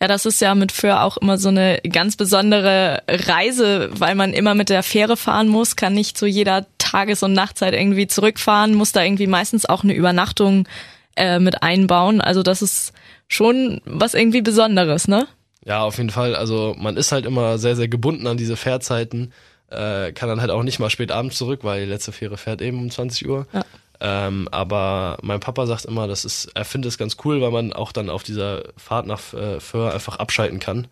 Ja, 0.01 0.07
das 0.07 0.25
ist 0.25 0.41
ja 0.41 0.55
mit 0.55 0.71
Föhr 0.71 1.03
auch 1.03 1.17
immer 1.17 1.37
so 1.37 1.49
eine 1.49 1.79
ganz 1.87 2.15
besondere 2.15 3.03
Reise, 3.07 3.91
weil 3.93 4.15
man 4.15 4.33
immer 4.33 4.55
mit 4.55 4.69
der 4.69 4.81
Fähre 4.81 5.15
fahren 5.15 5.47
muss, 5.47 5.75
kann 5.75 5.93
nicht 5.93 6.17
zu 6.17 6.25
jeder 6.25 6.65
Tages- 6.79 7.21
und 7.21 7.33
Nachtzeit 7.33 7.75
irgendwie 7.75 8.07
zurückfahren, 8.07 8.73
muss 8.73 8.91
da 8.91 9.03
irgendwie 9.03 9.27
meistens 9.27 9.67
auch 9.67 9.83
eine 9.83 9.93
Übernachtung 9.93 10.67
äh, 11.15 11.39
mit 11.39 11.63
einbauen. 11.63 12.21
Also 12.21 12.43
das 12.43 12.61
ist 12.61 12.93
schon 13.27 13.81
was 13.85 14.13
irgendwie 14.13 14.41
Besonderes, 14.41 15.07
ne? 15.07 15.27
Ja, 15.63 15.83
auf 15.83 15.97
jeden 15.97 16.09
Fall. 16.09 16.35
Also 16.35 16.75
man 16.77 16.97
ist 16.97 17.11
halt 17.11 17.25
immer 17.25 17.57
sehr, 17.57 17.75
sehr 17.75 17.87
gebunden 17.87 18.27
an 18.27 18.37
diese 18.37 18.57
Fährzeiten. 18.57 19.31
Äh, 19.69 20.11
kann 20.11 20.27
dann 20.27 20.41
halt 20.41 20.51
auch 20.51 20.63
nicht 20.63 20.79
mal 20.79 20.89
spät 20.89 21.11
abends 21.11 21.37
zurück, 21.37 21.61
weil 21.63 21.85
die 21.85 21.91
letzte 21.91 22.11
Fähre 22.11 22.37
fährt 22.37 22.61
eben 22.61 22.79
um 22.79 22.89
20 22.89 23.29
Uhr. 23.29 23.47
Ja. 23.53 23.63
Ähm, 24.03 24.49
aber 24.51 25.17
mein 25.21 25.39
Papa 25.39 25.67
sagt 25.67 25.85
immer, 25.85 26.07
das 26.07 26.25
ist, 26.25 26.49
er 26.55 26.65
findet 26.65 26.89
es 26.89 26.97
ganz 26.97 27.17
cool, 27.23 27.39
weil 27.39 27.51
man 27.51 27.71
auch 27.71 27.91
dann 27.91 28.09
auf 28.09 28.23
dieser 28.23 28.63
Fahrt 28.75 29.05
nach 29.05 29.33
äh, 29.33 29.59
Föhr 29.59 29.93
einfach 29.93 30.17
abschalten 30.17 30.59
kann. 30.59 30.87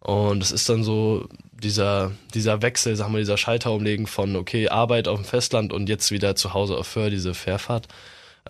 Und 0.00 0.42
es 0.42 0.52
ist 0.52 0.68
dann 0.68 0.84
so 0.84 1.26
dieser, 1.52 2.12
dieser 2.34 2.62
Wechsel, 2.62 2.96
sagen 2.96 3.12
wir, 3.12 3.18
dieser 3.18 3.38
Schalter 3.38 3.72
umlegen 3.72 4.06
von, 4.06 4.36
okay, 4.36 4.68
Arbeit 4.68 5.08
auf 5.08 5.18
dem 5.20 5.24
Festland 5.24 5.72
und 5.72 5.88
jetzt 5.88 6.10
wieder 6.10 6.36
zu 6.36 6.52
Hause 6.52 6.76
auf 6.76 6.86
Föhr, 6.86 7.10
diese 7.10 7.34
Fährfahrt. 7.34 7.88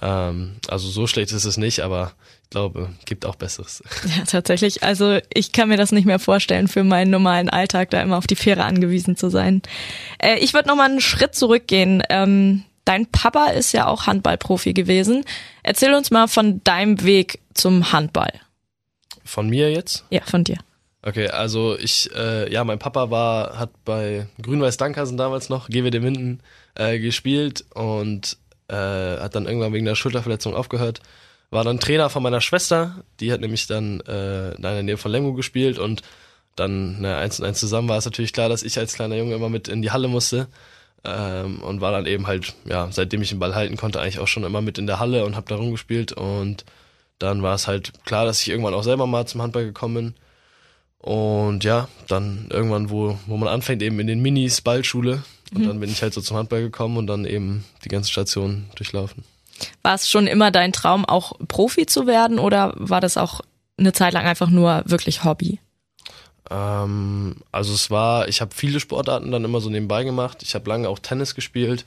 Ähm, 0.01 0.57
also 0.69 0.89
so 0.89 1.07
schlecht 1.07 1.33
ist 1.33 1.45
es 1.45 1.57
nicht, 1.57 1.81
aber 1.81 2.13
ich 2.45 2.51
glaube, 2.51 2.91
gibt 3.05 3.27
auch 3.27 3.37
Besseres. 3.37 3.83
Ja, 4.17 4.25
tatsächlich. 4.25 4.83
Also 4.83 5.19
ich 5.33 5.53
kann 5.53 5.69
mir 5.69 5.77
das 5.77 5.93
nicht 5.93 6.05
mehr 6.05 6.19
vorstellen, 6.19 6.69
für 6.69 6.85
meinen 6.85 7.11
normalen 7.11 7.49
Alltag 7.49 7.91
da 7.91 8.03
immer 8.03 8.19
auf 8.19 8.27
die 8.27 8.37
Fähre 8.37 8.65
angewiesen 8.65 9.17
zu 9.17 9.29
sein. 9.29 9.63
Äh, 10.19 10.39
ich 10.39 10.55
würde 10.55 10.69
noch 10.69 10.77
mal 10.77 10.89
einen 10.89 11.01
Schritt 11.01 11.35
zurückgehen. 11.35 12.03
Ähm, 12.09 12.65
dein 12.85 13.07
Papa 13.07 13.47
ist 13.47 13.73
ja 13.73 13.87
auch 13.87 14.07
Handballprofi 14.07 14.73
gewesen. 14.73 15.25
Erzähl 15.63 15.95
uns 15.95 16.11
mal 16.11 16.29
von 16.29 16.63
deinem 16.65 17.03
Weg 17.05 17.41
zum 17.55 17.93
Handball. 17.93 18.33
Von 19.25 19.49
mir 19.49 19.71
jetzt? 19.71 20.05
Ja, 20.11 20.23
von 20.25 20.45
dir. 20.45 20.59
Okay, 21.03 21.29
also 21.29 21.79
ich, 21.79 22.11
äh, 22.15 22.53
ja, 22.53 22.63
mein 22.65 22.79
Papa 22.79 23.11
war, 23.11 23.59
hat 23.59 23.71
bei 23.85 24.27
Grün-Weiß 24.43 24.77
Dankersen 24.77 25.17
damals 25.17 25.49
noch, 25.49 25.69
GWD 25.69 26.01
Minden, 26.01 26.43
äh, 26.75 26.99
gespielt 26.99 27.65
und 27.75 28.37
äh, 28.71 29.19
hat 29.21 29.35
dann 29.35 29.47
irgendwann 29.47 29.73
wegen 29.73 29.85
der 29.85 29.95
Schulterverletzung 29.95 30.55
aufgehört. 30.55 31.01
War 31.51 31.65
dann 31.65 31.81
Trainer 31.81 32.11
von 32.11 32.23
meiner 32.23 32.41
Schwester, 32.41 33.03
die 33.19 33.33
hat 33.33 33.41
nämlich 33.41 33.67
dann 33.67 34.01
äh, 34.01 34.53
in 34.55 34.63
der 34.63 34.83
Nähe 34.83 34.97
von 34.97 35.11
Lemgo 35.11 35.35
gespielt 35.35 35.79
und 35.79 36.03
dann 36.55 37.01
ne, 37.01 37.17
eins 37.17 37.41
und 37.41 37.47
eins 37.47 37.59
zusammen 37.59 37.89
war 37.89 37.99
es 37.99 38.05
natürlich 38.05 38.33
klar, 38.33 38.49
dass 38.49 38.63
ich 38.63 38.79
als 38.79 38.95
kleiner 38.95 39.17
Junge 39.17 39.35
immer 39.35 39.49
mit 39.49 39.69
in 39.69 39.83
die 39.83 39.91
Halle 39.91 40.09
musste 40.09 40.49
ähm, 41.05 41.61
und 41.63 41.81
war 41.81 41.93
dann 41.93 42.07
eben 42.07 42.27
halt, 42.27 42.55
ja, 42.67 42.89
seitdem 42.93 43.23
ich 43.23 43.31
den 43.31 43.39
Ball 43.39 43.55
halten 43.55 43.77
konnte, 43.77 44.01
eigentlich 44.01 44.21
auch 44.21 44.29
schon 44.29 44.45
immer 44.45 44.61
mit 44.61 44.79
in 44.79 44.87
der 44.87 45.01
Halle 45.01 45.25
und 45.25 45.37
habe 45.37 45.49
da 45.49 45.57
rumgespielt 45.57 46.13
und 46.13 46.65
dann 47.19 47.43
war 47.43 47.55
es 47.55 47.67
halt 47.67 47.93
klar, 48.05 48.25
dass 48.25 48.41
ich 48.43 48.49
irgendwann 48.49 48.75
auch 48.75 48.83
selber 48.83 49.07
mal 49.07 49.27
zum 49.27 49.43
Handball 49.43 49.65
gekommen 49.65 49.95
bin. 49.95 50.15
Und 50.99 51.65
ja, 51.65 51.89
dann 52.09 52.49
irgendwann, 52.51 52.91
wo, 52.91 53.19
wo 53.27 53.37
man 53.37 53.49
anfängt, 53.49 53.83
eben 53.83 54.01
in 54.01 54.07
den 54.07 54.21
Minis, 54.21 54.61
Ballschule. 54.61 55.23
Und 55.53 55.63
mhm. 55.63 55.69
dann 55.69 55.81
bin 55.81 55.91
ich 55.91 56.03
halt 56.03 56.15
so 56.15 56.21
zum 56.21 56.37
Handball 56.37 56.63
gekommen 56.63 56.97
und 56.97 57.07
dann 57.07 57.25
eben 57.25 57.65
die 57.85 57.89
ganze 57.89 58.11
Station 58.11 58.67
durchlaufen. 58.77 59.25
War 59.83 59.95
es 59.95 60.09
schon 60.09 60.27
immer 60.27 60.51
dein 60.51 60.73
Traum, 60.73 61.05
auch 61.05 61.33
Profi 61.49 61.87
zu 61.87 62.07
werden 62.07 62.39
oder 62.39 62.73
war 62.77 63.01
das 63.01 63.17
auch 63.17 63.41
eine 63.79 63.93
Zeit 63.93 64.13
lang 64.13 64.27
einfach 64.27 64.49
nur 64.49 64.83
wirklich 64.87 65.25
Hobby? 65.25 65.59
Ähm, 66.51 67.37
also 67.53 67.73
es 67.75 67.91
war, 67.91 68.29
ich 68.29 68.41
habe 68.41 68.55
viele 68.55 68.81
Sportarten 68.81 69.31
dann 69.31 69.45
immer 69.45 69.61
so 69.61 69.71
nebenbei 69.71 70.05
gemacht. 70.05 70.43
Ich 70.43 70.55
habe 70.55 70.69
lange 70.69 70.89
auch 70.89 70.99
Tennis 70.99 71.35
gespielt, 71.35 71.85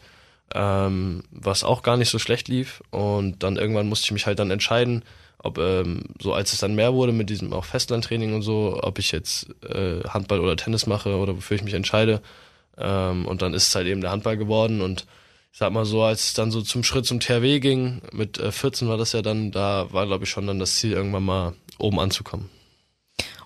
ähm, 0.53 1.23
was 1.31 1.63
auch 1.63 1.83
gar 1.83 1.97
nicht 1.97 2.09
so 2.09 2.19
schlecht 2.19 2.47
lief. 2.47 2.81
Und 2.91 3.43
dann 3.43 3.57
irgendwann 3.57 3.89
musste 3.89 4.05
ich 4.05 4.11
mich 4.11 4.25
halt 4.25 4.39
dann 4.39 4.51
entscheiden, 4.51 5.03
ob 5.39 5.57
ähm, 5.57 6.03
so 6.21 6.33
als 6.33 6.53
es 6.53 6.59
dann 6.59 6.75
mehr 6.75 6.93
wurde 6.93 7.11
mit 7.11 7.29
diesem 7.29 7.51
auch 7.53 7.65
Festlandtraining 7.65 8.33
und 8.33 8.41
so, 8.43 8.79
ob 8.81 8.97
ich 8.97 9.11
jetzt 9.11 9.47
äh, 9.63 10.01
Handball 10.07 10.39
oder 10.39 10.55
Tennis 10.55 10.87
mache 10.87 11.17
oder 11.17 11.35
wofür 11.35 11.57
ich 11.57 11.63
mich 11.63 11.73
entscheide. 11.73 12.21
Ähm, 12.77 13.25
und 13.25 13.41
dann 13.41 13.53
ist 13.53 13.67
es 13.67 13.75
halt 13.75 13.87
eben 13.87 14.01
der 14.01 14.11
Handball 14.11 14.37
geworden 14.37 14.81
und 14.81 15.05
ich 15.51 15.59
sag 15.59 15.71
mal 15.71 15.85
so, 15.85 16.01
als 16.01 16.25
es 16.25 16.33
dann 16.33 16.49
so 16.49 16.61
zum 16.61 16.83
Schritt 16.83 17.05
zum 17.05 17.19
THW 17.19 17.59
ging, 17.59 18.01
mit 18.11 18.39
äh, 18.39 18.51
14 18.51 18.87
war 18.87 18.97
das 18.97 19.13
ja 19.13 19.21
dann, 19.21 19.51
da 19.51 19.87
war 19.91 20.07
glaube 20.07 20.23
ich 20.23 20.29
schon 20.29 20.47
dann 20.47 20.59
das 20.59 20.77
Ziel, 20.77 20.93
irgendwann 20.93 21.23
mal 21.23 21.53
oben 21.77 21.99
anzukommen. 21.99 22.49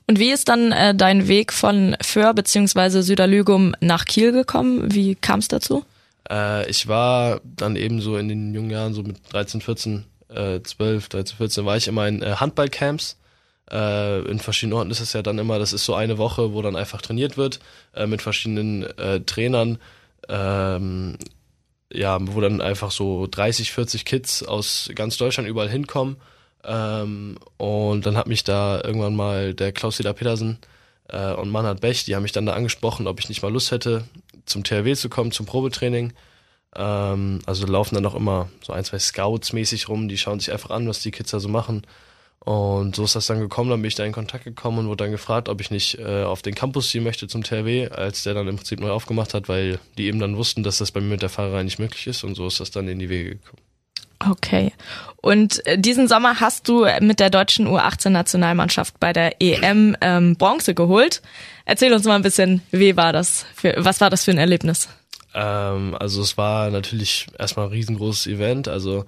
Und 0.08 0.20
wie 0.20 0.32
ist 0.32 0.48
dann 0.48 0.72
äh, 0.72 0.96
dein 0.96 1.28
Weg 1.28 1.52
von 1.52 1.98
Föhr 2.02 2.34
bzw. 2.34 3.02
Süderlügum 3.02 3.76
nach 3.82 4.06
Kiel 4.06 4.32
gekommen? 4.32 4.94
Wie 4.94 5.16
kam 5.16 5.40
es 5.40 5.50
dazu? 5.50 5.84
Äh, 6.30 6.70
ich 6.70 6.88
war 6.88 7.42
dann 7.44 7.76
eben 7.76 8.00
so 8.00 8.16
in 8.16 8.30
den 8.30 8.54
jungen 8.54 8.70
Jahren, 8.70 8.94
so 8.94 9.04
mit 9.04 9.18
13, 9.34 9.60
14, 9.60 10.06
äh, 10.30 10.62
12, 10.62 11.10
13, 11.10 11.38
14, 11.38 11.66
war 11.66 11.76
ich 11.76 11.90
immer 11.90 12.08
in 12.08 12.22
äh, 12.22 12.36
Handballcamps. 12.38 13.17
Äh, 13.72 14.22
in 14.22 14.40
verschiedenen 14.40 14.78
Orten 14.78 14.92
ist 14.92 15.00
es 15.00 15.14
ja 15.14 15.22
dann 15.22 15.40
immer, 15.40 15.60
das 15.60 15.74
ist 15.74 15.86
so 15.86 15.96
eine 15.96 16.18
Woche, 16.18 16.54
wo 16.54 16.62
dann 16.62 16.76
einfach 16.76 17.02
trainiert 17.02 17.38
wird 17.38 17.60
äh, 17.94 18.08
mit 18.08 18.22
verschiedenen 18.22 18.84
äh, 18.98 19.22
Trainern. 19.22 19.78
Ähm, 20.30 21.18
ja, 21.92 22.18
wo 22.20 22.42
dann 22.42 22.60
einfach 22.60 22.92
so 22.92 23.28
30, 23.28 23.72
40 23.72 24.04
Kids 24.04 24.44
aus 24.44 24.90
ganz 24.94 25.18
Deutschland 25.18 25.48
überall 25.48 25.70
hinkommen 25.70 26.18
ähm, 26.68 27.38
und 27.58 28.06
dann 28.06 28.18
hat 28.18 28.28
mich 28.28 28.44
da 28.44 28.82
irgendwann 28.84 29.16
mal 29.16 29.54
der 29.54 29.72
Klaus-Dieter 29.72 30.14
Petersen 30.14 30.60
äh, 31.08 31.34
und 31.34 31.50
Manhard 31.50 31.82
Bech, 31.82 32.04
die 32.04 32.16
haben 32.16 32.24
mich 32.24 32.34
dann 32.34 32.46
da 32.46 32.54
angesprochen, 32.54 33.08
ob 33.08 33.20
ich 33.20 33.30
nicht 33.30 33.42
mal 33.42 33.52
Lust 33.52 33.72
hätte, 33.72 34.04
zum 34.46 34.64
THW 34.64 34.94
zu 34.96 35.10
kommen, 35.10 35.32
zum 35.32 35.46
Probetraining. 35.46 36.14
Ähm, 36.76 37.40
also 37.46 37.66
laufen 37.66 37.96
dann 37.96 38.06
auch 38.06 38.16
immer 38.16 38.50
so 38.62 38.74
ein, 38.74 38.84
zwei 38.84 39.00
Scouts 39.00 39.54
mäßig 39.54 39.88
rum, 39.88 40.10
die 40.10 40.18
schauen 40.18 40.40
sich 40.40 40.52
einfach 40.52 40.72
an, 40.72 40.88
was 40.88 41.00
die 41.00 41.12
Kids 41.12 41.32
da 41.32 41.40
so 41.40 41.48
machen. 41.48 41.84
Und 42.48 42.96
so 42.96 43.04
ist 43.04 43.14
das 43.14 43.28
dann 43.28 43.42
gekommen, 43.42 43.70
dann 43.70 43.82
bin 43.82 43.90
ich 43.90 43.96
da 43.96 44.06
in 44.06 44.14
Kontakt 44.14 44.46
gekommen 44.46 44.80
und 44.80 44.88
wurde 44.88 45.04
dann 45.04 45.12
gefragt, 45.12 45.50
ob 45.50 45.60
ich 45.60 45.70
nicht 45.70 46.00
äh, 46.00 46.24
auf 46.24 46.42
den 46.42 46.56
Campus 46.56 46.92
ziehen 46.92 47.04
möchte 47.04 47.28
zum 47.28 47.44
THW, 47.44 47.90
als 47.90 48.24
der 48.24 48.36
dann 48.36 48.48
im 48.48 48.56
Prinzip 48.56 48.80
neu 48.80 48.92
aufgemacht 48.92 49.34
hat, 49.34 49.50
weil 49.50 49.80
die 49.98 50.06
eben 50.06 50.20
dann 50.20 50.38
wussten, 50.38 50.64
dass 50.64 50.78
das 50.78 50.94
bei 50.94 51.02
mir 51.02 51.10
mit 51.10 51.22
der 51.22 51.28
Fahrerei 51.28 51.64
nicht 51.64 51.78
möglich 51.78 52.08
ist 52.08 52.24
und 52.24 52.36
so 52.36 52.48
ist 52.48 52.62
das 52.62 52.72
dann 52.72 52.88
in 52.88 53.00
die 53.00 53.10
Wege 53.10 53.32
gekommen. 53.32 53.62
Okay. 54.26 54.72
Und 55.18 55.66
äh, 55.68 55.78
diesen 55.78 56.08
Sommer 56.08 56.40
hast 56.40 56.70
du 56.70 56.86
mit 57.02 57.20
der 57.20 57.30
deutschen 57.30 57.68
U18-Nationalmannschaft 57.68 58.98
bei 58.98 59.12
der 59.12 59.42
EM 59.42 59.98
ähm, 60.00 60.38
Bronze 60.38 60.74
geholt. 60.74 61.22
Erzähl 61.66 61.92
uns 61.92 62.06
mal 62.06 62.16
ein 62.16 62.22
bisschen, 62.22 62.62
wie 62.72 62.96
war 62.96 63.12
das? 63.12 63.46
Für, 63.56 63.76
was 63.80 64.00
war 64.00 64.10
das 64.10 64.24
für 64.24 64.32
ein 64.32 64.38
Erlebnis? 64.38 64.88
Ähm, 65.34 65.98
also 66.00 66.22
es 66.22 66.38
war 66.38 66.70
natürlich 66.70 67.28
erstmal 67.38 67.66
ein 67.66 67.74
riesengroßes 67.74 68.28
Event. 68.28 68.70
Also 68.70 69.04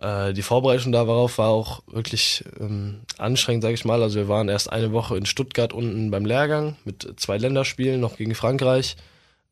äh, 0.00 0.32
die 0.32 0.42
Vorbereitung 0.42 0.92
darauf 0.92 1.38
war 1.38 1.48
auch 1.48 1.82
wirklich 1.86 2.44
ähm, 2.60 3.00
anstrengend, 3.18 3.62
sage 3.62 3.74
ich 3.74 3.84
mal. 3.84 4.02
Also 4.02 4.16
wir 4.16 4.28
waren 4.28 4.48
erst 4.48 4.72
eine 4.72 4.92
Woche 4.92 5.16
in 5.16 5.26
Stuttgart 5.26 5.72
unten 5.72 6.10
beim 6.10 6.24
Lehrgang 6.24 6.76
mit 6.84 7.14
zwei 7.16 7.36
Länderspielen 7.36 8.00
noch 8.00 8.16
gegen 8.16 8.34
Frankreich. 8.34 8.96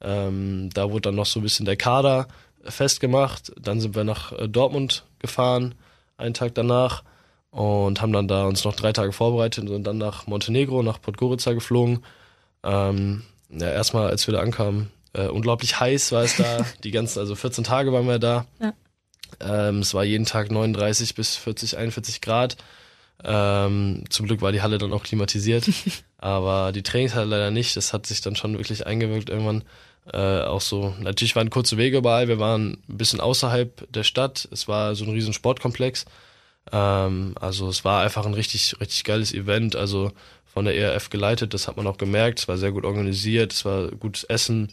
Ähm, 0.01 0.71
da 0.73 0.91
wurde 0.91 1.03
dann 1.03 1.17
noch 1.17 1.27
so 1.27 1.41
ein 1.41 1.43
bisschen 1.43 1.67
der 1.67 1.77
Kader 1.77 2.29
festgemacht. 2.65 3.53
Dann 3.61 3.81
sind 3.81 3.95
wir 3.97 4.05
nach 4.05 4.33
äh, 4.33 4.49
Dortmund 4.49 5.05
gefahren, 5.19 5.75
einen 6.17 6.35
Tag 6.35 6.55
danach 6.55 7.03
und 7.51 8.01
haben 8.01 8.13
dann 8.13 8.29
da 8.29 8.45
uns 8.45 8.65
noch 8.65 8.77
drei 8.77 8.93
Tage 8.93 9.13
vorbereitet 9.13 9.69
und 9.69 9.85
dann 9.85 9.99
nach 9.99 10.27
Montenegro, 10.27 10.83
nach 10.83 11.01
Podgorica 11.01 11.55
geflogen. 11.55 12.05
Ähm, 12.63 13.23
ja, 13.51 13.71
erstmal, 13.71 14.09
als 14.11 14.27
wir 14.27 14.35
da 14.35 14.41
ankamen, 14.41 14.91
äh, 15.13 15.27
unglaublich 15.27 15.81
heiß 15.81 16.13
war 16.13 16.23
es 16.23 16.37
da. 16.37 16.67
Die 16.85 16.91
ganzen, 16.91 17.19
also 17.19 17.35
14 17.35 17.65
Tage 17.65 17.93
waren 17.93 18.07
wir 18.07 18.19
da. 18.19 18.47
Ja. 18.61 18.75
Ähm, 19.41 19.81
es 19.81 19.95
war 19.95 20.05
jeden 20.05 20.27
Tag 20.27 20.51
39 20.51 21.15
bis 21.15 21.37
40, 21.37 21.77
41 21.79 22.21
Grad. 22.21 22.57
Ähm, 23.25 24.05
zum 24.11 24.27
Glück 24.27 24.43
war 24.43 24.53
die 24.53 24.63
Halle 24.63 24.79
dann 24.79 24.93
auch 24.93 25.03
klimatisiert, 25.03 25.69
aber 26.19 26.73
die 26.73 26.83
Trainingshalle 26.83 27.27
leider 27.27 27.51
nicht. 27.51 27.77
Das 27.77 27.93
hat 27.93 28.07
sich 28.07 28.21
dann 28.21 28.37
schon 28.37 28.59
wirklich 28.59 28.87
eingewirkt 28.87 29.31
irgendwann. 29.31 29.65
Äh, 30.13 30.43
auch 30.43 30.61
so, 30.61 30.95
natürlich 31.01 31.35
waren 31.35 31.51
kurze 31.51 31.77
Wege 31.79 31.99
überall, 31.99 32.29
wir 32.29 32.39
waren 32.39 32.79
ein 32.89 32.97
bisschen 32.97 33.21
außerhalb 33.21 33.93
der 33.93 34.05
Stadt, 34.05 34.49
es 34.53 34.69
war 34.69 34.95
so 34.95 35.05
ein 35.05 35.11
riesen 35.11 35.33
Sportkomplex. 35.33 36.05
Ähm, 36.71 37.35
also 37.41 37.69
es 37.69 37.85
war 37.85 38.03
einfach 38.03 38.25
ein 38.25 38.35
richtig, 38.35 38.77
richtig 38.81 39.03
geiles 39.03 39.35
Event, 39.35 39.75
also 39.75 40.13
von 40.47 40.65
der 40.65 40.77
ERF 40.77 41.11
geleitet, 41.11 41.55
das 41.55 41.67
hat 41.67 41.77
man 41.77 41.89
auch 41.89 41.99
gemerkt, 41.99 42.39
es 42.39 42.49
war 42.49 42.57
sehr 42.57 42.71
gut 42.71 42.85
organisiert, 42.85 43.53
es 43.53 43.65
war 43.65 43.89
gutes 43.89 44.23
Essen. 44.25 44.73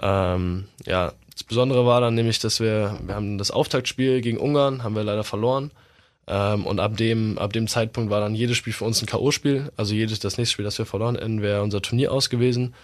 Ähm, 0.00 0.66
ja, 0.84 1.12
das 1.34 1.44
Besondere 1.44 1.86
war 1.86 2.00
dann 2.00 2.14
nämlich, 2.14 2.38
dass 2.38 2.60
wir, 2.60 2.98
wir 3.04 3.14
haben 3.14 3.38
das 3.38 3.50
Auftaktspiel 3.50 4.20
gegen 4.20 4.38
Ungarn, 4.38 4.82
haben 4.82 4.94
wir 4.94 5.04
leider 5.04 5.24
verloren. 5.24 5.70
Ähm, 6.26 6.66
und 6.66 6.78
ab 6.78 6.96
dem, 6.96 7.38
ab 7.38 7.52
dem 7.52 7.66
Zeitpunkt 7.68 8.10
war 8.10 8.20
dann 8.20 8.34
jedes 8.34 8.56
Spiel 8.56 8.72
für 8.72 8.84
uns 8.84 9.02
ein 9.02 9.06
K.O.-Spiel. 9.06 9.70
Also 9.76 9.94
jedes, 9.94 10.20
das 10.20 10.38
nächste 10.38 10.52
Spiel, 10.52 10.64
das 10.64 10.78
wir 10.78 10.86
verloren 10.86 11.16
hätten, 11.16 11.42
wäre 11.42 11.62
unser 11.62 11.82
Turnier 11.82 12.12
aus 12.12 12.30
gewesen. 12.30 12.74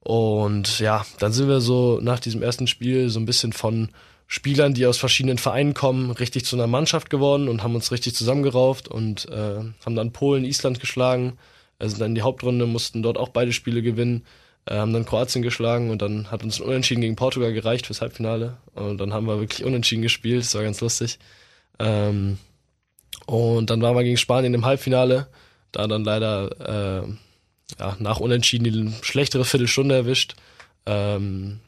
Und 0.00 0.80
ja, 0.80 1.06
dann 1.18 1.32
sind 1.32 1.48
wir 1.48 1.60
so 1.60 2.00
nach 2.02 2.20
diesem 2.20 2.42
ersten 2.42 2.66
Spiel 2.66 3.08
so 3.08 3.20
ein 3.20 3.26
bisschen 3.26 3.52
von 3.52 3.90
Spielern, 4.26 4.74
die 4.74 4.86
aus 4.86 4.98
verschiedenen 4.98 5.38
Vereinen 5.38 5.74
kommen, 5.74 6.10
richtig 6.10 6.44
zu 6.44 6.56
einer 6.56 6.66
Mannschaft 6.66 7.10
geworden 7.10 7.48
und 7.48 7.62
haben 7.62 7.74
uns 7.74 7.92
richtig 7.92 8.14
zusammengerauft 8.14 8.88
und 8.88 9.28
äh, 9.28 9.60
haben 9.84 9.94
dann 9.94 10.12
Polen, 10.12 10.44
Island 10.44 10.80
geschlagen, 10.80 11.38
sind 11.78 12.00
dann 12.00 12.12
in 12.12 12.14
die 12.14 12.22
Hauptrunde, 12.22 12.66
mussten 12.66 13.02
dort 13.02 13.18
auch 13.18 13.28
beide 13.28 13.52
Spiele 13.52 13.82
gewinnen, 13.82 14.24
äh, 14.66 14.76
haben 14.76 14.92
dann 14.92 15.04
Kroatien 15.04 15.42
geschlagen 15.42 15.90
und 15.90 16.02
dann 16.02 16.30
hat 16.30 16.42
uns 16.42 16.60
ein 16.60 16.66
Unentschieden 16.66 17.00
gegen 17.00 17.16
Portugal 17.16 17.52
gereicht 17.52 17.86
fürs 17.86 18.00
Halbfinale 18.00 18.58
und 18.74 18.98
dann 18.98 19.12
haben 19.12 19.26
wir 19.26 19.40
wirklich 19.40 19.64
unentschieden 19.64 20.02
gespielt, 20.02 20.44
das 20.44 20.54
war 20.54 20.62
ganz 20.62 20.80
lustig. 20.80 21.18
Ähm, 21.78 22.38
und 23.26 23.70
dann 23.70 23.82
waren 23.82 23.96
wir 23.96 24.04
gegen 24.04 24.16
Spanien 24.16 24.54
im 24.54 24.64
Halbfinale, 24.64 25.28
da 25.72 25.86
dann 25.86 26.04
leider 26.04 27.02
äh, 27.02 27.08
ja, 27.78 27.96
nach 27.98 28.20
Unentschieden 28.20 28.64
die 28.64 28.92
schlechtere 29.02 29.44
Viertelstunde 29.44 29.94
erwischt. 29.94 30.34
Ähm, 30.86 31.60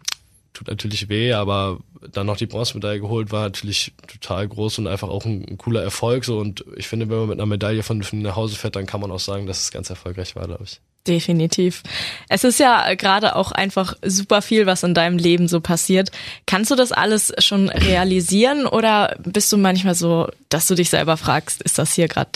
tut 0.54 0.68
natürlich 0.68 1.08
weh, 1.08 1.32
aber 1.34 1.78
dann 2.12 2.26
noch 2.26 2.36
die 2.36 2.46
Bronzemedaille 2.46 3.00
geholt 3.00 3.32
war 3.32 3.42
natürlich 3.42 3.92
total 4.06 4.48
groß 4.48 4.78
und 4.78 4.86
einfach 4.86 5.08
auch 5.08 5.24
ein, 5.24 5.44
ein, 5.48 5.58
cooler 5.58 5.82
Erfolg. 5.82 6.24
So 6.24 6.38
und 6.38 6.64
ich 6.76 6.88
finde, 6.88 7.08
wenn 7.10 7.18
man 7.18 7.28
mit 7.28 7.38
einer 7.38 7.46
Medaille 7.46 7.82
von, 7.82 8.02
von 8.02 8.22
nach 8.22 8.36
Hause 8.36 8.56
fährt, 8.56 8.76
dann 8.76 8.86
kann 8.86 9.00
man 9.00 9.10
auch 9.10 9.20
sagen, 9.20 9.46
dass 9.46 9.62
es 9.62 9.70
ganz 9.70 9.90
erfolgreich 9.90 10.36
war, 10.36 10.46
glaube 10.46 10.64
ich. 10.64 10.80
Definitiv. 11.06 11.82
Es 12.30 12.44
ist 12.44 12.58
ja 12.58 12.94
gerade 12.94 13.36
auch 13.36 13.52
einfach 13.52 13.94
super 14.02 14.40
viel, 14.40 14.64
was 14.64 14.82
in 14.84 14.94
deinem 14.94 15.18
Leben 15.18 15.48
so 15.48 15.60
passiert. 15.60 16.10
Kannst 16.46 16.70
du 16.70 16.76
das 16.76 16.92
alles 16.92 17.32
schon 17.38 17.68
realisieren 17.68 18.66
oder 18.66 19.14
bist 19.22 19.52
du 19.52 19.58
manchmal 19.58 19.94
so, 19.94 20.28
dass 20.48 20.66
du 20.66 20.74
dich 20.74 20.88
selber 20.88 21.18
fragst, 21.18 21.60
ist 21.62 21.78
das 21.78 21.92
hier 21.92 22.08
gerade 22.08 22.30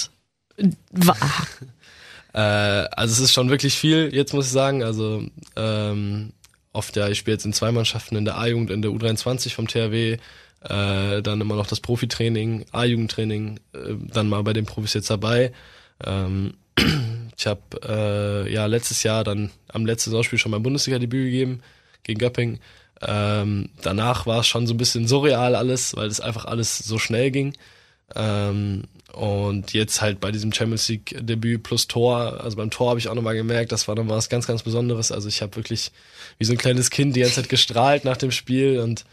wahr? 0.92 1.16
Äh, 2.34 2.40
also 2.40 3.14
es 3.14 3.20
ist 3.20 3.32
schon 3.32 3.48
wirklich 3.48 3.74
viel, 3.74 4.14
jetzt 4.14 4.34
muss 4.34 4.46
ich 4.46 4.52
sagen. 4.52 4.82
Also 4.82 5.24
ähm, 5.56 6.34
oft 6.78 6.96
ja, 6.96 7.08
ich 7.08 7.18
spiele 7.18 7.34
jetzt 7.34 7.44
in 7.44 7.52
zwei 7.52 7.72
Mannschaften 7.72 8.16
in 8.16 8.24
der 8.24 8.38
A-Jugend, 8.38 8.70
in 8.70 8.82
der 8.82 8.92
U23 8.92 9.52
vom 9.52 9.66
THW, 9.66 10.12
äh, 10.12 11.22
dann 11.22 11.40
immer 11.40 11.56
noch 11.56 11.66
das 11.66 11.80
Profitraining, 11.80 12.66
A-Jugendtraining, 12.70 13.60
äh, 13.74 13.94
dann 14.12 14.28
mal 14.28 14.42
bei 14.44 14.52
den 14.52 14.64
Profis 14.64 14.94
jetzt 14.94 15.10
dabei. 15.10 15.52
Ähm, 16.04 16.54
ich 17.36 17.46
habe 17.46 17.60
äh, 18.46 18.52
ja 18.52 18.66
letztes 18.66 19.02
Jahr 19.02 19.24
dann 19.24 19.50
am 19.68 19.84
letzten 19.84 20.10
Saisonspiel 20.10 20.38
schon 20.38 20.52
mein 20.52 20.62
Bundesliga-Debüt 20.62 21.24
gegeben 21.24 21.62
gegen 22.04 22.20
Göpping. 22.20 22.60
Ähm, 23.02 23.70
danach 23.82 24.26
war 24.26 24.40
es 24.40 24.46
schon 24.46 24.66
so 24.66 24.74
ein 24.74 24.78
bisschen 24.78 25.06
surreal 25.06 25.56
alles, 25.56 25.96
weil 25.96 26.08
es 26.08 26.20
einfach 26.20 26.44
alles 26.44 26.78
so 26.78 26.98
schnell 26.98 27.30
ging. 27.32 27.54
Ähm, 28.14 28.84
und 29.18 29.72
jetzt 29.72 30.00
halt 30.00 30.20
bei 30.20 30.30
diesem 30.30 30.52
Champions 30.52 30.88
League 30.88 31.16
Debüt 31.18 31.64
plus 31.64 31.88
Tor, 31.88 32.40
also 32.40 32.56
beim 32.56 32.70
Tor 32.70 32.90
habe 32.90 33.00
ich 33.00 33.08
auch 33.08 33.16
nochmal 33.16 33.34
gemerkt, 33.34 33.72
das 33.72 33.88
war 33.88 33.96
nochmal 33.96 34.16
was 34.16 34.28
ganz, 34.28 34.46
ganz 34.46 34.62
Besonderes. 34.62 35.10
Also 35.10 35.26
ich 35.26 35.42
habe 35.42 35.56
wirklich 35.56 35.90
wie 36.38 36.44
so 36.44 36.52
ein 36.52 36.58
kleines 36.58 36.90
Kind 36.90 37.16
die 37.16 37.20
ganze 37.20 37.34
Zeit 37.36 37.48
gestrahlt 37.48 38.04
nach 38.04 38.16
dem 38.16 38.30
Spiel 38.30 38.78
und 38.78 39.04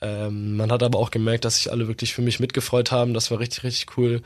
ähm, 0.00 0.56
man 0.56 0.72
hat 0.72 0.82
aber 0.82 0.98
auch 0.98 1.10
gemerkt, 1.10 1.44
dass 1.44 1.56
sich 1.56 1.70
alle 1.70 1.88
wirklich 1.88 2.14
für 2.14 2.22
mich 2.22 2.40
mitgefreut 2.40 2.90
haben. 2.90 3.12
Das 3.12 3.30
war 3.30 3.38
richtig, 3.38 3.64
richtig 3.64 3.98
cool. 3.98 4.22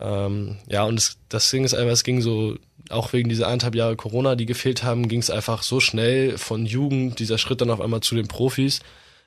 Ähm, 0.00 0.56
ja, 0.66 0.82
und 0.82 0.98
es, 0.98 1.16
das 1.28 1.48
Ding 1.48 1.62
ist 1.62 1.74
einfach, 1.74 1.92
es 1.92 2.02
ging 2.02 2.20
so, 2.20 2.56
auch 2.90 3.12
wegen 3.12 3.28
dieser 3.28 3.46
anderthalb 3.46 3.76
Jahre 3.76 3.94
Corona, 3.94 4.34
die 4.34 4.46
gefehlt 4.46 4.82
haben, 4.82 5.06
ging 5.06 5.20
es 5.20 5.30
einfach 5.30 5.62
so 5.62 5.78
schnell 5.78 6.38
von 6.38 6.66
Jugend, 6.66 7.20
dieser 7.20 7.38
Schritt 7.38 7.60
dann 7.60 7.70
auf 7.70 7.80
einmal 7.80 8.00
zu 8.00 8.16
den 8.16 8.26
Profis. 8.26 8.80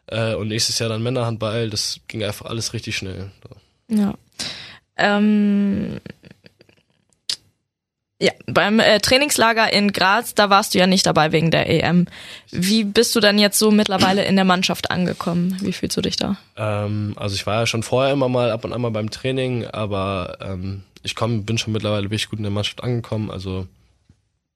Äh, 0.08 0.36
und 0.36 0.50
nächstes 0.50 0.80
Jahr 0.80 0.90
dann 0.90 1.02
Männerhandball, 1.02 1.70
das 1.70 2.02
ging 2.10 2.26
einfach 2.26 2.48
alles 2.48 2.74
richtig 2.74 2.98
schnell. 2.98 3.32
So. 3.42 3.96
Ja. 3.96 4.16
Ähm, 4.98 6.00
Ja, 8.18 8.32
beim 8.48 8.80
äh, 8.80 9.02
Trainingslager 9.02 9.74
in 9.74 9.92
Graz, 9.92 10.34
da 10.34 10.50
warst 10.50 10.74
du 10.74 10.80
ja 10.80 10.88
nicht 10.88 11.06
dabei 11.06 11.34
wegen 11.34 11.52
der 11.52 11.70
EM. 11.70 12.08
Wie 12.50 12.86
bist 12.86 13.14
du 13.14 13.20
dann 13.20 13.38
jetzt 13.38 13.60
so 13.60 13.72
mittlerweile 13.72 14.24
in 14.24 14.38
der 14.38 14.46
Mannschaft 14.46 14.90
angekommen? 14.90 15.58
Wie 15.62 15.74
fühlst 15.74 15.98
du 15.98 16.02
dich 16.02 16.16
da? 16.16 16.38
Ähm, 16.56 17.14
also 17.18 17.36
ich 17.36 17.46
war 17.46 17.60
ja 17.60 17.66
schon 17.66 17.84
vorher 17.84 18.14
immer 18.14 18.30
mal 18.30 18.52
ab 18.52 18.64
und 18.64 18.72
an 18.72 18.80
mal 18.80 18.92
beim 18.92 19.12
Training, 19.12 19.66
aber 19.66 20.38
ähm, 20.40 20.84
ich 21.04 21.14
komm, 21.14 21.44
bin 21.44 21.58
schon 21.58 21.74
mittlerweile 21.74 22.06
wirklich 22.06 22.30
gut 22.30 22.40
in 22.40 22.44
der 22.44 22.54
Mannschaft 22.54 22.82
angekommen. 22.82 23.30
Also 23.30 23.68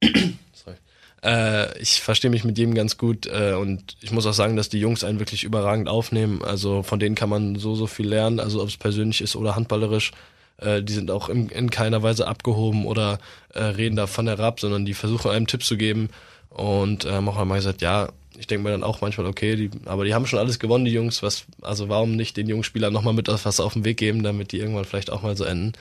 sorry. 0.02 0.76
Äh, 1.22 1.78
ich 1.80 2.00
verstehe 2.00 2.30
mich 2.30 2.44
mit 2.44 2.56
jedem 2.56 2.74
ganz 2.74 2.96
gut 2.96 3.26
äh, 3.26 3.52
und 3.52 3.94
ich 4.00 4.10
muss 4.10 4.24
auch 4.24 4.32
sagen, 4.32 4.56
dass 4.56 4.70
die 4.70 4.80
Jungs 4.80 5.04
einen 5.04 5.18
wirklich 5.18 5.44
überragend 5.44 5.86
aufnehmen. 5.86 6.42
Also 6.42 6.82
von 6.82 6.98
denen 6.98 7.14
kann 7.14 7.28
man 7.28 7.56
so, 7.56 7.74
so 7.74 7.86
viel 7.86 8.08
lernen, 8.08 8.40
also 8.40 8.62
ob 8.62 8.68
es 8.68 8.78
persönlich 8.78 9.20
ist 9.20 9.36
oder 9.36 9.54
handballerisch. 9.54 10.12
Äh, 10.60 10.82
die 10.82 10.92
sind 10.92 11.10
auch 11.10 11.28
in, 11.28 11.48
in 11.48 11.70
keiner 11.70 12.02
Weise 12.02 12.26
abgehoben 12.26 12.86
oder 12.86 13.18
äh, 13.54 13.62
reden 13.62 13.96
davon 13.96 14.26
herab, 14.26 14.60
sondern 14.60 14.84
die 14.84 14.94
versuchen 14.94 15.30
einem 15.30 15.46
Tipp 15.46 15.64
zu 15.64 15.76
geben. 15.76 16.10
Und 16.50 17.04
ähm, 17.06 17.28
auch 17.28 17.36
einmal 17.36 17.58
gesagt, 17.58 17.82
ja, 17.82 18.08
ich 18.38 18.46
denke 18.46 18.64
mir 18.64 18.70
dann 18.70 18.84
auch 18.84 19.00
manchmal, 19.00 19.26
okay, 19.26 19.56
die, 19.56 19.70
aber 19.84 20.04
die 20.04 20.14
haben 20.14 20.26
schon 20.26 20.38
alles 20.38 20.58
gewonnen, 20.58 20.84
die 20.84 20.92
Jungs, 20.92 21.22
was, 21.22 21.44
also 21.62 21.88
warum 21.88 22.16
nicht 22.16 22.36
den 22.36 22.48
jungen 22.48 22.64
Spielern 22.64 22.92
nochmal 22.92 23.14
mit 23.14 23.28
was 23.28 23.60
auf 23.60 23.74
den 23.74 23.84
Weg 23.84 23.98
geben, 23.98 24.22
damit 24.22 24.52
die 24.52 24.58
irgendwann 24.58 24.84
vielleicht 24.84 25.10
auch 25.10 25.22
mal 25.22 25.36
so 25.36 25.44
enden. 25.44 25.72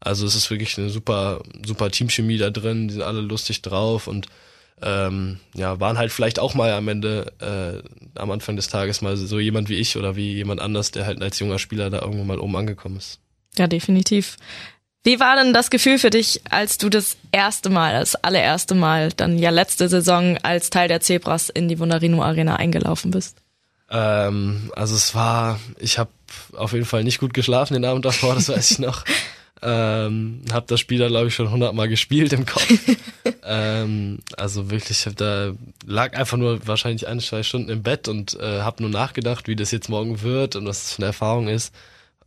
Also 0.00 0.26
es 0.26 0.34
ist 0.34 0.50
wirklich 0.50 0.76
eine 0.78 0.90
super, 0.90 1.42
super 1.64 1.90
Teamchemie 1.90 2.38
da 2.38 2.50
drin, 2.50 2.88
die 2.88 2.94
sind 2.94 3.02
alle 3.02 3.20
lustig 3.20 3.62
drauf 3.62 4.06
und 4.06 4.26
ähm, 4.82 5.40
ja, 5.54 5.80
waren 5.80 5.98
halt 5.98 6.12
vielleicht 6.12 6.38
auch 6.38 6.54
mal 6.54 6.72
am 6.72 6.88
Ende, 6.88 7.32
äh, 7.40 8.18
am 8.18 8.30
Anfang 8.30 8.56
des 8.56 8.68
Tages 8.68 9.00
mal 9.00 9.16
so 9.16 9.38
jemand 9.38 9.68
wie 9.68 9.76
ich 9.76 9.96
oder 9.96 10.16
wie 10.16 10.34
jemand 10.34 10.60
anders, 10.60 10.90
der 10.90 11.06
halt 11.06 11.22
als 11.22 11.38
junger 11.38 11.58
Spieler 11.58 11.90
da 11.90 12.00
irgendwo 12.00 12.24
mal 12.24 12.38
oben 12.38 12.56
angekommen 12.56 12.96
ist. 12.96 13.20
Ja, 13.58 13.66
definitiv. 13.66 14.36
Wie 15.06 15.20
war 15.20 15.36
denn 15.36 15.52
das 15.52 15.70
Gefühl 15.70 15.98
für 15.98 16.10
dich, 16.10 16.40
als 16.50 16.78
du 16.78 16.88
das 16.88 17.16
erste 17.30 17.70
Mal, 17.70 17.92
das 17.92 18.16
allererste 18.16 18.74
Mal, 18.74 19.12
dann 19.12 19.38
ja 19.38 19.50
letzte 19.50 19.88
Saison 19.88 20.36
als 20.42 20.68
Teil 20.68 20.88
der 20.88 21.00
Zebras 21.00 21.48
in 21.48 21.68
die 21.68 21.78
Wunderino 21.78 22.22
Arena 22.22 22.56
eingelaufen 22.56 23.12
bist? 23.12 23.36
Ähm, 23.88 24.72
also 24.74 24.96
es 24.96 25.14
war, 25.14 25.60
ich 25.78 25.98
habe 25.98 26.10
auf 26.56 26.72
jeden 26.72 26.86
Fall 26.86 27.04
nicht 27.04 27.20
gut 27.20 27.34
geschlafen 27.34 27.74
den 27.74 27.84
Abend 27.84 28.04
davor, 28.04 28.34
das 28.34 28.48
weiß 28.48 28.72
ich 28.72 28.78
noch. 28.78 29.04
Ähm, 29.62 30.42
habe 30.52 30.66
das 30.68 30.80
Spiel 30.80 30.98
da 30.98 31.08
glaube 31.08 31.28
ich 31.28 31.34
schon 31.34 31.50
hundertmal 31.50 31.88
gespielt 31.88 32.34
im 32.34 32.44
Kopf. 32.44 32.68
ähm, 33.42 34.18
also 34.36 34.70
wirklich, 34.70 35.08
da 35.16 35.52
lag 35.86 36.14
einfach 36.14 36.36
nur 36.36 36.66
wahrscheinlich 36.66 37.08
ein, 37.08 37.20
zwei 37.20 37.42
Stunden 37.42 37.70
im 37.70 37.82
Bett 37.82 38.06
und 38.06 38.38
äh, 38.38 38.60
habe 38.60 38.82
nur 38.82 38.90
nachgedacht, 38.90 39.48
wie 39.48 39.56
das 39.56 39.70
jetzt 39.70 39.88
morgen 39.88 40.20
wird 40.20 40.56
und 40.56 40.66
was 40.66 40.82
das 40.82 40.92
für 40.92 40.98
eine 40.98 41.06
Erfahrung 41.06 41.48
ist. 41.48 41.74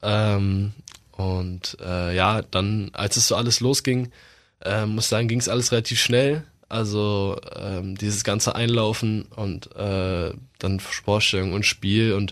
Ähm, 0.01 0.73
und 1.19 1.75
äh, 1.81 2.15
ja, 2.15 2.41
dann, 2.43 2.91
als 2.93 3.17
es 3.17 3.27
so 3.27 3.35
alles 3.35 3.59
losging, 3.59 4.09
äh, 4.63 4.85
muss 4.85 5.09
sagen, 5.09 5.27
ging 5.27 5.41
es 5.41 5.49
alles 5.49 5.73
relativ 5.73 5.99
schnell. 5.99 6.45
Also 6.69 7.37
ähm, 7.57 7.97
dieses 7.97 8.23
ganze 8.23 8.55
Einlaufen 8.55 9.23
und 9.35 9.75
äh, 9.75 10.31
dann 10.59 10.79
Vorstellung 10.79 11.51
und 11.51 11.65
Spiel 11.65 12.13
und 12.13 12.31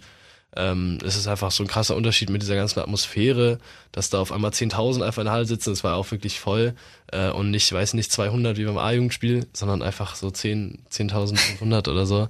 ähm, 0.55 0.99
es 1.03 1.17
ist 1.17 1.27
einfach 1.27 1.51
so 1.51 1.63
ein 1.63 1.67
krasser 1.67 1.97
Unterschied 1.97 2.29
mit 2.29 2.41
dieser 2.41 2.55
ganzen 2.55 2.79
Atmosphäre, 2.79 3.57
dass 3.91 4.09
da 4.09 4.19
auf 4.19 4.31
einmal 4.31 4.51
10.000 4.51 5.03
einfach 5.03 5.21
in 5.21 5.25
der 5.25 5.33
Halle 5.33 5.45
sitzen, 5.45 5.71
das 5.71 5.83
war 5.83 5.95
auch 5.95 6.09
wirklich 6.11 6.39
voll. 6.39 6.73
Äh, 7.11 7.29
und 7.31 7.51
nicht, 7.51 7.71
weiß 7.71 7.93
nicht, 7.93 8.11
200 8.11 8.57
wie 8.57 8.65
beim 8.65 8.77
A-Jugendspiel, 8.77 9.47
sondern 9.51 9.81
einfach 9.81 10.15
so 10.15 10.31
10, 10.31 10.79
10.500 10.89 11.89
oder 11.89 12.05
so 12.05 12.29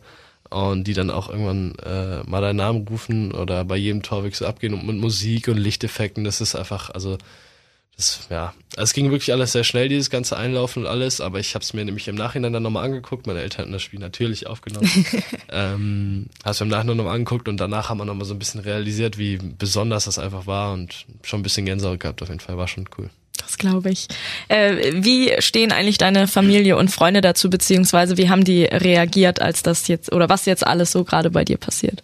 und 0.50 0.86
die 0.86 0.94
dann 0.94 1.10
auch 1.10 1.30
irgendwann 1.30 1.75
äh, 1.86 2.24
mal 2.30 2.42
deinen 2.42 2.58
Namen 2.58 2.88
rufen 2.88 3.34
oder 3.34 3.66
bei 3.66 3.77
jedem 3.77 4.04
Torwechsel 4.04 4.48
abgehen 4.48 4.74
und 4.74 4.86
mit 4.86 4.98
Musik 4.98 5.48
und 5.48 5.58
Lichteffekten, 5.58 6.24
das 6.24 6.42
ist 6.42 6.56
einfach, 6.56 6.89
also 6.89 7.18
das, 7.98 8.27
ja, 8.30 8.54
also 8.75 8.84
es 8.84 8.94
ging 8.94 9.10
wirklich 9.10 9.34
alles 9.34 9.54
sehr 9.54 9.63
schnell, 9.63 9.89
dieses 9.89 10.12
ganze 10.12 10.38
Einlaufen 10.38 10.84
und 10.84 10.88
alles, 10.88 11.19
aber 11.19 11.39
ich 11.39 11.56
habe 11.56 11.63
es 11.63 11.74
mir 11.74 11.84
nämlich 11.84 12.08
im 12.08 12.15
Nachhinein 12.15 12.54
dann 12.54 12.62
nochmal 12.62 12.86
angeguckt. 12.86 13.26
Meine 13.26 13.41
Eltern 13.41 13.63
hatten 13.63 13.71
das 13.71 13.82
Spiel 13.82 14.00
natürlich 14.00 14.45
aufgenommen. 14.45 14.88
ähm, 15.50 16.28
hast 16.45 16.60
mir 16.60 16.65
im 16.65 16.69
Nachhinein 16.69 16.98
nochmal 16.98 17.15
angeguckt 17.15 17.50
und 17.50 17.58
danach 17.58 17.89
haben 17.89 17.98
wir 17.98 18.06
nochmal 18.06 18.26
so 18.26 18.36
ein 18.36 18.39
bisschen 18.39 18.62
realisiert, 18.62 19.17
wie 19.17 19.38
besonders 19.38 20.06
das 20.06 20.19
einfach 20.19 20.45
war 20.45 20.74
und 20.74 21.08
schon 21.24 21.39
ein 21.39 21.43
bisschen 21.43 21.65
Gänsehaut 21.65 22.00
gehabt 22.00 22.21
auf 22.21 22.30
jeden 22.30 22.39
Fall, 22.39 22.56
war 22.56 22.67
schon 22.67 22.88
cool. 23.00 23.10
Das 23.38 23.58
glaube 23.58 23.89
ich. 23.89 24.08
Äh, 24.47 24.91
wie 24.93 25.34
stehen 25.39 25.71
eigentlich 25.71 25.97
deine 25.97 26.28
Familie 26.28 26.78
und 26.78 26.89
Freunde 26.89 27.21
dazu, 27.21 27.50
beziehungsweise 27.50 28.17
wie 28.17 28.30
haben 28.30 28.43
die 28.43 28.65
reagiert, 28.65 29.41
als 29.41 29.63
das 29.63 29.88
jetzt 29.88 30.12
oder 30.12 30.30
was 30.30 30.45
jetzt 30.45 30.65
alles 30.65 30.91
so 30.91 31.04
gerade 31.04 31.30
bei 31.30 31.45
dir 31.45 31.58
passiert? 31.58 32.04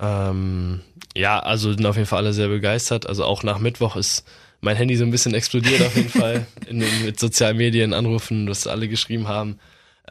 Ähm, 0.00 0.80
ja, 1.16 1.38
also 1.38 1.72
sind 1.72 1.86
auf 1.86 1.96
jeden 1.96 2.06
Fall 2.06 2.20
alle 2.20 2.32
sehr 2.32 2.48
begeistert. 2.48 3.06
Also 3.06 3.24
auch 3.24 3.42
nach 3.42 3.58
Mittwoch 3.58 3.96
ist 3.96 4.24
mein 4.60 4.76
Handy 4.76 4.96
so 4.96 5.04
ein 5.04 5.10
bisschen 5.10 5.34
explodiert 5.34 5.82
auf 5.82 5.96
jeden 5.96 6.08
Fall 6.20 6.46
in 6.66 6.80
den, 6.80 7.04
mit 7.04 7.20
sozialen 7.20 7.56
Medien, 7.56 7.92
Anrufen, 7.92 8.48
was 8.48 8.66
alle 8.66 8.88
geschrieben 8.88 9.28
haben. 9.28 9.58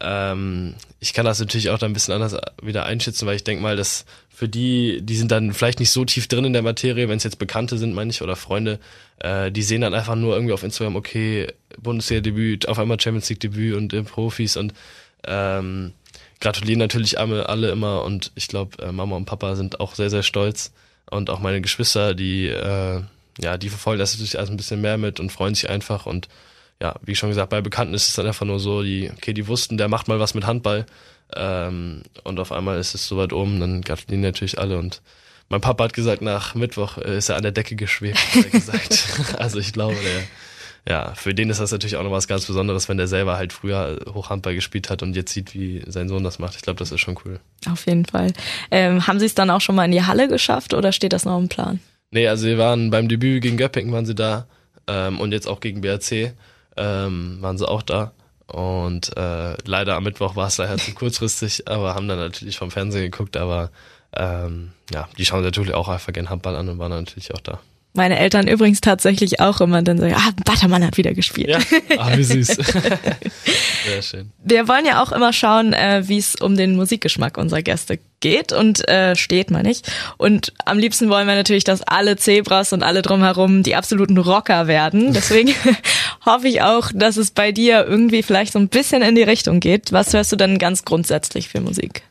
Ähm, 0.04 0.76
ich 1.00 1.14
kann 1.14 1.26
das 1.26 1.40
natürlich 1.40 1.70
auch 1.70 1.80
da 1.80 1.86
ein 1.86 1.94
bisschen 1.94 2.14
anders 2.14 2.36
wieder 2.62 2.86
einschätzen, 2.86 3.26
weil 3.26 3.36
ich 3.36 3.44
denke 3.44 3.64
mal, 3.64 3.76
dass 3.76 4.06
für 4.30 4.50
die, 4.50 5.00
die 5.02 5.16
sind 5.16 5.32
dann 5.32 5.54
vielleicht 5.54 5.80
nicht 5.80 5.92
so 5.92 6.06
tief 6.06 6.28
drin 6.28 6.46
in 6.46 6.54
der 6.54 6.62
Materie, 6.62 7.08
wenn 7.08 7.18
es 7.18 7.24
jetzt 7.24 7.40
Bekannte 7.40 7.78
sind, 7.78 7.94
meine 7.94 8.10
ich, 8.10 8.22
oder 8.22 8.36
Freunde, 8.36 8.80
äh, 9.20 9.52
die 9.52 9.62
sehen 9.62 9.82
dann 9.82 9.94
einfach 9.94 10.16
nur 10.16 10.36
irgendwie 10.36 10.54
auf 10.54 10.64
Instagram, 10.64 10.96
okay, 10.96 11.48
Bundesliga-Debüt, 11.82 12.68
auf 12.68 12.80
einmal 12.80 13.00
Champions 13.00 13.30
League-Debüt 13.30 13.76
und 13.76 13.94
äh, 13.94 14.04
Profis 14.04 14.58
und 14.58 14.74
ähm, 15.26 15.94
gratulieren 16.42 16.80
natürlich 16.80 17.20
alle, 17.20 17.48
alle 17.48 17.72
immer 17.72 18.04
und 18.04 18.32
ich 18.36 18.48
glaube, 18.48 18.82
äh, 18.84 18.92
Mama 18.92 19.16
und 19.16 19.26
Papa 19.26 19.56
sind 19.56 19.80
auch 19.80 19.96
sehr, 19.96 20.10
sehr 20.10 20.24
stolz 20.24 20.74
und 21.10 21.30
auch 21.30 21.40
meine 21.40 21.62
Geschwister, 21.62 22.14
die 22.14 22.48
äh, 22.48 23.02
ja, 23.40 23.58
die 23.58 23.70
verfolgen 23.70 24.00
das 24.00 24.14
natürlich 24.14 24.38
alles 24.38 24.50
ein 24.50 24.58
bisschen 24.58 24.82
mehr 24.82 24.98
mit 24.98 25.20
und 25.20 25.32
freuen 25.32 25.56
sich 25.56 25.70
einfach 25.70 26.06
und 26.06 26.28
ja, 26.82 26.96
wie 27.02 27.16
schon 27.16 27.30
gesagt, 27.30 27.50
bei 27.50 27.62
Bekannten 27.62 27.94
ist 27.94 28.10
es 28.10 28.16
dann 28.16 28.28
einfach 28.28 28.46
nur 28.46 28.60
so, 28.60 28.84
die, 28.84 29.12
okay, 29.12 29.34
die 29.34 29.48
wussten, 29.48 29.78
der 29.78 29.88
macht 29.88 30.08
mal 30.08 30.20
was 30.20 30.34
mit 30.34 30.46
Handball 30.46 30.86
ähm, 31.36 32.04
und 32.24 32.40
auf 32.40 32.52
einmal 32.52 32.80
ist 32.80 32.94
es 32.96 33.08
so 33.08 33.18
weit 33.18 33.34
oben, 33.34 33.60
dann 33.60 33.82
gratulieren 33.82 34.22
natürlich 34.22 34.60
alle 34.60 34.78
und 34.78 35.02
mein 35.50 35.62
Papa 35.62 35.84
hat 35.84 35.94
gesagt, 35.94 36.22
nach 36.22 36.56
Mittwoch 36.56 36.98
äh, 36.98 37.18
ist 37.18 37.30
er 37.30 37.36
an 37.36 37.44
der 37.44 37.52
Decke 37.52 37.76
geschwebt, 37.76 38.18
hat 38.18 38.46
er 38.46 38.50
gesagt. 38.50 39.08
also 39.38 39.60
ich 39.60 39.74
glaube, 39.74 39.96
der, 39.96 40.24
ja, 40.88 41.14
für 41.16 41.34
den 41.34 41.50
ist 41.50 41.60
das 41.60 41.72
natürlich 41.72 41.96
auch 41.96 42.04
noch 42.04 42.12
was 42.12 42.28
ganz 42.28 42.46
Besonderes, 42.46 42.90
wenn 42.90 42.98
der 42.98 43.08
selber 43.08 43.38
halt 43.38 43.54
früher 43.54 44.00
Hochhandball 44.14 44.56
gespielt 44.56 44.90
hat 44.90 45.02
und 45.04 45.16
jetzt 45.16 45.32
sieht, 45.32 45.54
wie 45.54 45.84
sein 45.88 46.10
Sohn 46.10 46.24
das 46.24 46.40
macht. 46.40 46.56
Ich 46.56 46.62
glaube, 46.62 46.80
das 46.80 46.92
ist 46.92 47.00
schon 47.00 47.18
cool. 47.24 47.40
Auf 47.70 47.86
jeden 47.86 48.06
Fall. 48.06 48.34
Ähm, 48.72 49.08
haben 49.08 49.20
Sie 49.20 49.26
es 49.26 49.36
dann 49.36 49.50
auch 49.50 49.62
schon 49.62 49.76
mal 49.76 49.86
in 49.86 49.92
die 49.92 50.04
Halle 50.04 50.28
geschafft 50.28 50.74
oder 50.74 50.92
steht 50.92 51.14
das 51.14 51.24
noch 51.24 51.38
im 51.38 51.48
Plan? 51.48 51.80
Nee, 52.12 52.28
also 52.28 52.48
wir 52.48 52.58
waren 52.58 52.92
beim 52.92 53.08
Debüt 53.08 53.42
gegen 53.42 53.58
Göppingen 53.58 53.94
waren 53.94 54.06
sie 54.06 54.16
da 54.16 54.46
ähm, 54.88 55.20
und 55.20 55.32
jetzt 55.32 55.48
auch 55.48 55.62
gegen 55.62 55.82
BRC 55.82 56.34
ähm, 56.78 57.38
waren 57.42 57.58
sie 57.58 57.68
auch 57.68 57.82
da. 57.82 58.12
Und 58.48 59.16
äh, 59.18 59.56
leider 59.66 59.96
am 59.96 60.04
Mittwoch 60.04 60.36
war 60.36 60.48
es 60.48 60.58
leider 60.58 60.78
zu 60.78 60.94
kurzfristig, 60.94 61.68
aber 61.68 61.96
haben 61.96 62.08
dann 62.08 62.20
natürlich 62.20 62.58
vom 62.58 62.72
Fernsehen 62.72 63.10
geguckt, 63.10 63.38
aber 63.38 63.72
ähm, 64.16 64.74
ja, 64.92 65.08
die 65.18 65.26
schauen 65.26 65.44
natürlich 65.44 65.74
auch 65.74 65.88
einfach 65.88 66.14
gerne 66.14 66.30
Handball 66.30 66.56
an 66.56 66.70
und 66.70 66.78
waren 66.78 66.92
natürlich 66.92 67.34
auch 67.34 67.42
da. 67.42 67.60
Meine 67.96 68.18
Eltern 68.18 68.48
übrigens 68.48 68.82
tatsächlich 68.82 69.40
auch 69.40 69.62
immer 69.62 69.84
dann 69.84 70.00
sagen, 70.00 70.16
ah, 70.18 70.32
Battermann 70.44 70.84
hat 70.84 70.98
wieder 70.98 71.14
gespielt. 71.14 71.50
Ja, 71.50 71.60
ah, 72.00 72.18
wie 72.18 72.24
süß. 72.24 72.48
Sehr 73.86 74.02
schön. 74.02 74.32
Wir 74.44 74.68
wollen 74.68 74.86
ja 74.86 75.04
auch 75.04 75.12
immer 75.12 75.32
schauen, 75.32 75.74
äh, 75.74 76.02
wie 76.08 76.18
es 76.18 76.36
um 76.36 76.58
den 76.58 76.76
Musikgeschmack 76.76 77.38
unserer 77.38 77.62
Gäste 77.62 78.00
geht 78.20 78.52
und 78.52 78.88
äh, 78.90 79.16
steht, 79.16 79.52
meine 79.52 79.70
ich. 79.70 79.84
Und 80.18 80.54
am 80.66 80.80
liebsten 80.80 81.10
wollen 81.10 81.28
wir 81.28 81.36
natürlich, 81.36 81.66
dass 81.66 81.84
alle 81.84 82.16
Zebras 82.16 82.74
und 82.74 82.82
alle 82.82 83.04
drumherum 83.04 83.62
die 83.62 83.76
absoluten 83.76 84.18
Rocker 84.18 84.66
werden. 84.66 85.14
Deswegen 85.14 85.54
hoffe 86.26 86.48
ich 86.48 86.64
auch, 86.64 86.90
dass 86.96 87.18
es 87.18 87.30
bei 87.30 87.52
dir 87.52 87.86
irgendwie 87.86 88.24
vielleicht 88.24 88.54
so 88.54 88.60
ein 88.60 88.70
bisschen 88.70 89.04
in 89.04 89.14
die 89.14 89.22
Richtung 89.22 89.60
geht. 89.60 89.92
Was 89.92 90.14
hörst 90.14 90.32
du 90.32 90.36
denn 90.36 90.58
ganz 90.58 90.84
grundsätzlich 90.84 91.48
für 91.48 91.62
Musik? 91.62 92.02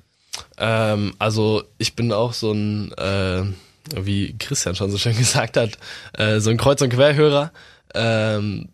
Ähm, 0.59 1.15
also 1.19 1.65
ich 1.79 1.97
bin 1.97 2.13
auch 2.13 2.35
so 2.35 2.53
ein 2.53 2.93
äh, 2.93 3.43
wie 3.97 4.37
Christian 4.39 4.75
schon 4.75 4.91
so 4.91 4.99
schön 4.99 5.17
gesagt 5.19 5.57
hat, 5.57 5.79
äh, 6.15 6.41
so 6.41 6.51
ein 6.51 6.57
Kreuz- 6.57 6.83
und 6.83 6.91
Querhörer. 6.91 7.53
Ähm, 7.95 8.69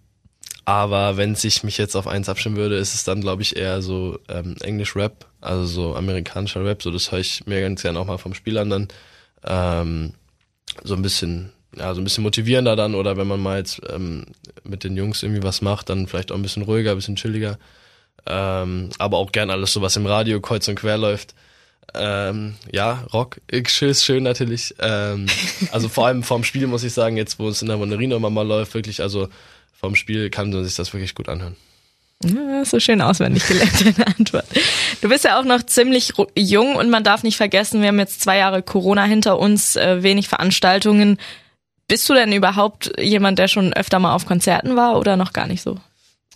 aber 0.65 1.17
wenn 1.17 1.35
sich 1.35 1.65
mich 1.65 1.79
jetzt 1.79 1.97
auf 1.97 2.07
eins 2.07 2.29
abstimmen 2.29 2.57
würde, 2.57 2.77
ist 2.77 2.95
es 2.95 3.03
dann, 3.03 3.23
glaube 3.23 3.41
ich, 3.41 3.57
eher 3.57 3.81
so 3.81 4.19
ähm, 4.29 4.55
Englisch-Rap, 4.61 5.25
also 5.41 5.65
so 5.65 5.97
amerikanischer 5.97 6.63
Rap. 6.63 6.83
So, 6.83 6.91
das 6.91 7.11
höre 7.11 7.21
ich 7.21 7.47
mir 7.47 7.63
ganz 7.63 7.81
gerne 7.81 7.99
auch 7.99 8.05
mal 8.05 8.19
vom 8.19 8.35
Spielern 8.35 8.69
dann. 8.69 8.89
Ähm, 9.45 10.13
so 10.85 10.95
ein 10.95 11.01
bisschen, 11.01 11.53
ja, 11.75 11.95
so 11.95 12.03
ein 12.03 12.05
bisschen 12.05 12.23
motivierender 12.23 12.77
dann. 12.77 12.95
Oder 12.95 13.17
wenn 13.17 13.27
man 13.27 13.41
mal 13.41 13.57
jetzt 13.59 13.81
ähm, 13.89 14.27
mit 14.63 14.85
den 14.85 14.95
Jungs 14.95 15.23
irgendwie 15.23 15.43
was 15.43 15.63
macht, 15.63 15.89
dann 15.89 16.07
vielleicht 16.07 16.33
auch 16.33 16.37
ein 16.37 16.43
bisschen 16.43 16.65
ruhiger, 16.65 16.91
ein 16.91 16.99
bisschen 16.99 17.17
chilliger. 17.17 17.59
Ähm, 18.27 18.91
aber 18.99 19.17
auch 19.17 19.33
gern 19.33 19.49
alles 19.49 19.73
so, 19.73 19.81
was 19.81 19.97
im 19.97 20.05
Radio 20.05 20.39
kreuz 20.43 20.69
und 20.69 20.75
quer 20.75 20.99
läuft. 20.99 21.35
Ähm, 21.95 22.55
ja, 22.71 23.05
Rock 23.13 23.41
ist 23.49 24.05
schön 24.05 24.23
natürlich. 24.23 24.75
Ähm, 24.79 25.27
also 25.73 25.89
vor 25.89 26.07
allem 26.07 26.23
vorm 26.23 26.45
Spiel 26.45 26.67
muss 26.67 26.85
ich 26.85 26.93
sagen, 26.93 27.17
jetzt 27.17 27.39
wo 27.39 27.49
es 27.49 27.63
in 27.63 27.69
der 27.69 27.79
Wunderino 27.79 28.17
immer 28.17 28.31
mal 28.31 28.47
läuft, 28.47 28.75
wirklich, 28.75 29.01
also 29.01 29.29
vorm 29.73 29.95
Spiel 29.95 30.31
kann 30.31 30.51
man 30.51 30.65
sich 30.65 30.77
das 30.77 30.93
wirklich 30.93 31.15
gut 31.15 31.29
anhören. 31.29 31.57
Ja, 32.25 32.65
so 32.65 32.81
schön 32.81 33.01
auswendig 33.01 33.47
gelernt, 33.47 33.81
deine 33.99 34.07
Antwort. 34.19 34.47
Du 35.01 35.09
bist 35.09 35.25
ja 35.25 35.39
auch 35.39 35.45
noch 35.45 35.63
ziemlich 35.63 36.15
jung 36.37 36.75
und 36.75 36.91
man 36.91 37.05
darf 37.05 37.23
nicht 37.23 37.37
vergessen, 37.37 37.81
wir 37.81 37.89
haben 37.89 37.99
jetzt 37.99 38.21
zwei 38.21 38.39
Jahre 38.39 38.63
Corona 38.63 39.05
hinter 39.05 39.39
uns, 39.39 39.77
äh, 39.77 40.03
wenig 40.03 40.29
Veranstaltungen. 40.29 41.19
Bist 41.87 42.09
du 42.09 42.15
denn 42.15 42.33
überhaupt 42.33 42.93
jemand, 43.01 43.39
der 43.39 43.49
schon 43.49 43.73
öfter 43.73 43.99
mal 43.99 44.15
auf 44.15 44.27
Konzerten 44.27 44.77
war 44.77 44.99
oder 44.99 45.17
noch 45.17 45.33
gar 45.33 45.47
nicht 45.47 45.63
so? 45.63 45.79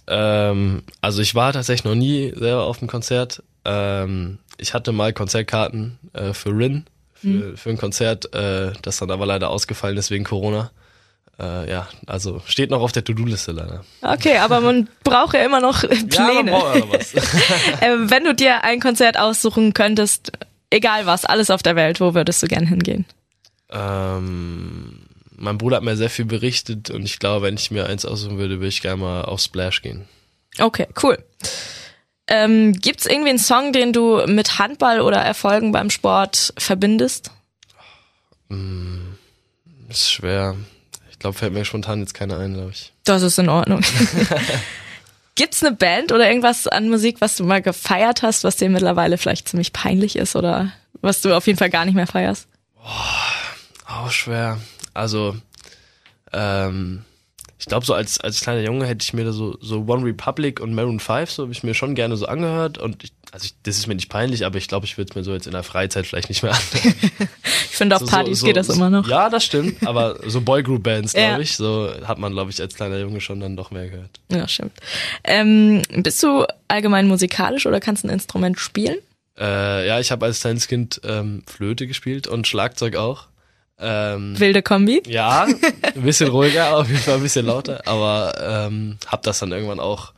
Ähm, 0.06 0.82
also 1.00 1.20
ich 1.20 1.34
war 1.34 1.52
tatsächlich 1.52 1.84
noch 1.84 1.94
nie 1.94 2.32
selber 2.34 2.64
auf 2.64 2.80
einem 2.80 2.88
Konzert. 2.88 3.42
Ähm, 3.64 4.38
ich 4.58 4.74
hatte 4.74 4.92
mal 4.92 5.12
Konzertkarten 5.12 5.98
äh, 6.12 6.32
für 6.32 6.50
Rin, 6.50 6.86
für, 7.14 7.26
mhm. 7.26 7.56
für 7.56 7.70
ein 7.70 7.78
Konzert, 7.78 8.34
äh, 8.34 8.72
das 8.82 8.98
dann 8.98 9.10
aber 9.10 9.26
leider 9.26 9.50
ausgefallen 9.50 9.96
ist 9.96 10.10
wegen 10.10 10.24
Corona. 10.24 10.70
Äh, 11.38 11.70
ja, 11.70 11.88
also 12.06 12.42
steht 12.46 12.70
noch 12.70 12.82
auf 12.82 12.92
der 12.92 13.04
To-Do-Liste 13.04 13.52
leider. 13.52 13.84
Okay, 14.02 14.38
aber 14.38 14.60
man 14.60 14.88
braucht 15.04 15.34
ja 15.34 15.44
immer 15.44 15.60
noch 15.60 15.80
Pläne. 15.80 16.06
Ja, 16.10 16.32
man 16.32 16.46
braucht 16.46 16.76
ja 16.76 16.92
was. 16.92 17.14
äh, 17.80 17.96
wenn 18.10 18.24
du 18.24 18.34
dir 18.34 18.64
ein 18.64 18.80
Konzert 18.80 19.18
aussuchen 19.18 19.72
könntest, 19.72 20.32
egal 20.70 21.06
was, 21.06 21.24
alles 21.24 21.50
auf 21.50 21.62
der 21.62 21.76
Welt, 21.76 22.00
wo 22.00 22.14
würdest 22.14 22.42
du 22.42 22.48
gern 22.48 22.66
hingehen? 22.66 23.06
Ähm, 23.70 25.06
mein 25.36 25.58
Bruder 25.58 25.76
hat 25.76 25.84
mir 25.84 25.96
sehr 25.96 26.10
viel 26.10 26.26
berichtet 26.26 26.90
und 26.90 27.04
ich 27.04 27.18
glaube, 27.18 27.46
wenn 27.46 27.54
ich 27.54 27.70
mir 27.70 27.86
eins 27.86 28.04
aussuchen 28.04 28.38
würde, 28.38 28.56
würde 28.56 28.68
ich 28.68 28.82
gerne 28.82 29.00
mal 29.00 29.22
auf 29.22 29.40
Splash 29.40 29.82
gehen. 29.82 30.04
Okay, 30.58 30.86
cool. 31.02 31.18
Ähm, 32.28 32.72
Gibt 32.72 33.00
es 33.00 33.06
irgendwie 33.06 33.30
einen 33.30 33.38
Song, 33.38 33.72
den 33.72 33.92
du 33.92 34.24
mit 34.26 34.58
Handball 34.58 35.00
oder 35.00 35.18
Erfolgen 35.18 35.72
beim 35.72 35.90
Sport 35.90 36.54
verbindest? 36.56 37.30
Mm, 38.48 39.14
ist 39.88 40.10
schwer. 40.10 40.56
Ich 41.10 41.18
glaube, 41.18 41.36
fällt 41.36 41.52
mir 41.52 41.64
spontan 41.64 42.00
jetzt 42.00 42.14
keiner 42.14 42.38
ein, 42.38 42.54
glaube 42.54 42.70
ich. 42.70 42.92
Das 43.04 43.22
ist 43.22 43.38
in 43.38 43.48
Ordnung. 43.48 43.82
Gibt's 45.34 45.64
eine 45.64 45.74
Band 45.74 46.12
oder 46.12 46.28
irgendwas 46.28 46.68
an 46.68 46.90
Musik, 46.90 47.20
was 47.20 47.36
du 47.36 47.44
mal 47.44 47.62
gefeiert 47.62 48.22
hast, 48.22 48.44
was 48.44 48.56
dir 48.56 48.68
mittlerweile 48.68 49.18
vielleicht 49.18 49.48
ziemlich 49.48 49.72
peinlich 49.72 50.16
ist 50.16 50.36
oder 50.36 50.72
was 51.00 51.22
du 51.22 51.34
auf 51.34 51.46
jeden 51.46 51.58
Fall 51.58 51.70
gar 51.70 51.84
nicht 51.84 51.94
mehr 51.94 52.06
feierst? 52.06 52.48
Boah, 52.74 53.24
auch 53.86 54.10
schwer. 54.10 54.60
Also, 54.94 55.36
ähm, 56.32 57.04
ich 57.62 57.66
glaube, 57.66 57.86
so 57.86 57.94
als, 57.94 58.18
als 58.18 58.40
kleiner 58.40 58.60
Junge 58.62 58.86
hätte 58.86 59.04
ich 59.04 59.12
mir 59.12 59.24
da 59.24 59.30
so, 59.30 59.56
so 59.60 59.84
One 59.86 60.04
Republic 60.04 60.58
und 60.58 60.74
Maroon 60.74 60.98
5, 60.98 61.30
so 61.30 61.44
habe 61.44 61.52
ich 61.52 61.62
mir 61.62 61.74
schon 61.74 61.94
gerne 61.94 62.16
so 62.16 62.26
angehört. 62.26 62.76
Und 62.76 63.04
ich, 63.04 63.12
also 63.30 63.44
ich, 63.44 63.54
das 63.62 63.78
ist 63.78 63.86
mir 63.86 63.94
nicht 63.94 64.08
peinlich, 64.08 64.44
aber 64.44 64.58
ich 64.58 64.66
glaube, 64.66 64.84
ich 64.84 64.98
würde 64.98 65.10
es 65.10 65.14
mir 65.14 65.22
so 65.22 65.32
jetzt 65.32 65.46
in 65.46 65.52
der 65.52 65.62
Freizeit 65.62 66.04
vielleicht 66.04 66.28
nicht 66.28 66.42
mehr 66.42 66.50
anhören. 66.54 66.94
ich 67.44 67.76
finde, 67.76 67.94
auf 67.94 68.02
so, 68.02 68.08
Partys 68.08 68.40
so, 68.40 68.46
geht 68.46 68.56
das 68.56 68.68
immer 68.68 68.90
noch. 68.90 69.06
Ja, 69.06 69.30
das 69.30 69.44
stimmt. 69.44 69.86
Aber 69.86 70.18
so 70.26 70.40
Boygroup-Bands, 70.40 71.12
glaube 71.12 71.28
ja. 71.28 71.38
ich, 71.38 71.56
so 71.56 71.88
hat 72.04 72.18
man, 72.18 72.32
glaube 72.32 72.50
ich, 72.50 72.60
als 72.60 72.74
kleiner 72.74 72.98
Junge 72.98 73.20
schon 73.20 73.38
dann 73.38 73.54
doch 73.54 73.70
mehr 73.70 73.88
gehört. 73.88 74.10
Ja, 74.28 74.48
stimmt. 74.48 74.72
Ähm, 75.22 75.82
bist 75.92 76.20
du 76.24 76.44
allgemein 76.66 77.06
musikalisch 77.06 77.64
oder 77.66 77.78
kannst 77.78 78.02
du 78.02 78.08
ein 78.08 78.10
Instrument 78.10 78.58
spielen? 78.58 78.98
Äh, 79.38 79.86
ja, 79.86 80.00
ich 80.00 80.10
habe 80.10 80.26
als 80.26 80.40
kleines 80.40 80.66
Kind 80.66 81.00
ähm, 81.04 81.44
Flöte 81.46 81.86
gespielt 81.86 82.26
und 82.26 82.48
Schlagzeug 82.48 82.96
auch. 82.96 83.28
Ähm, 83.82 84.38
Wilde 84.38 84.62
Kombi? 84.62 85.02
Ja, 85.06 85.46
ein 85.94 86.02
bisschen 86.02 86.30
ruhiger, 86.30 86.76
auf 86.76 86.88
jeden 86.88 87.00
Fall 87.00 87.16
ein 87.16 87.22
bisschen 87.22 87.46
lauter, 87.46 87.82
aber 87.86 88.34
ähm, 88.40 88.98
hab 89.06 89.22
das 89.22 89.40
dann 89.40 89.52
irgendwann 89.52 89.80
auch 89.80 90.12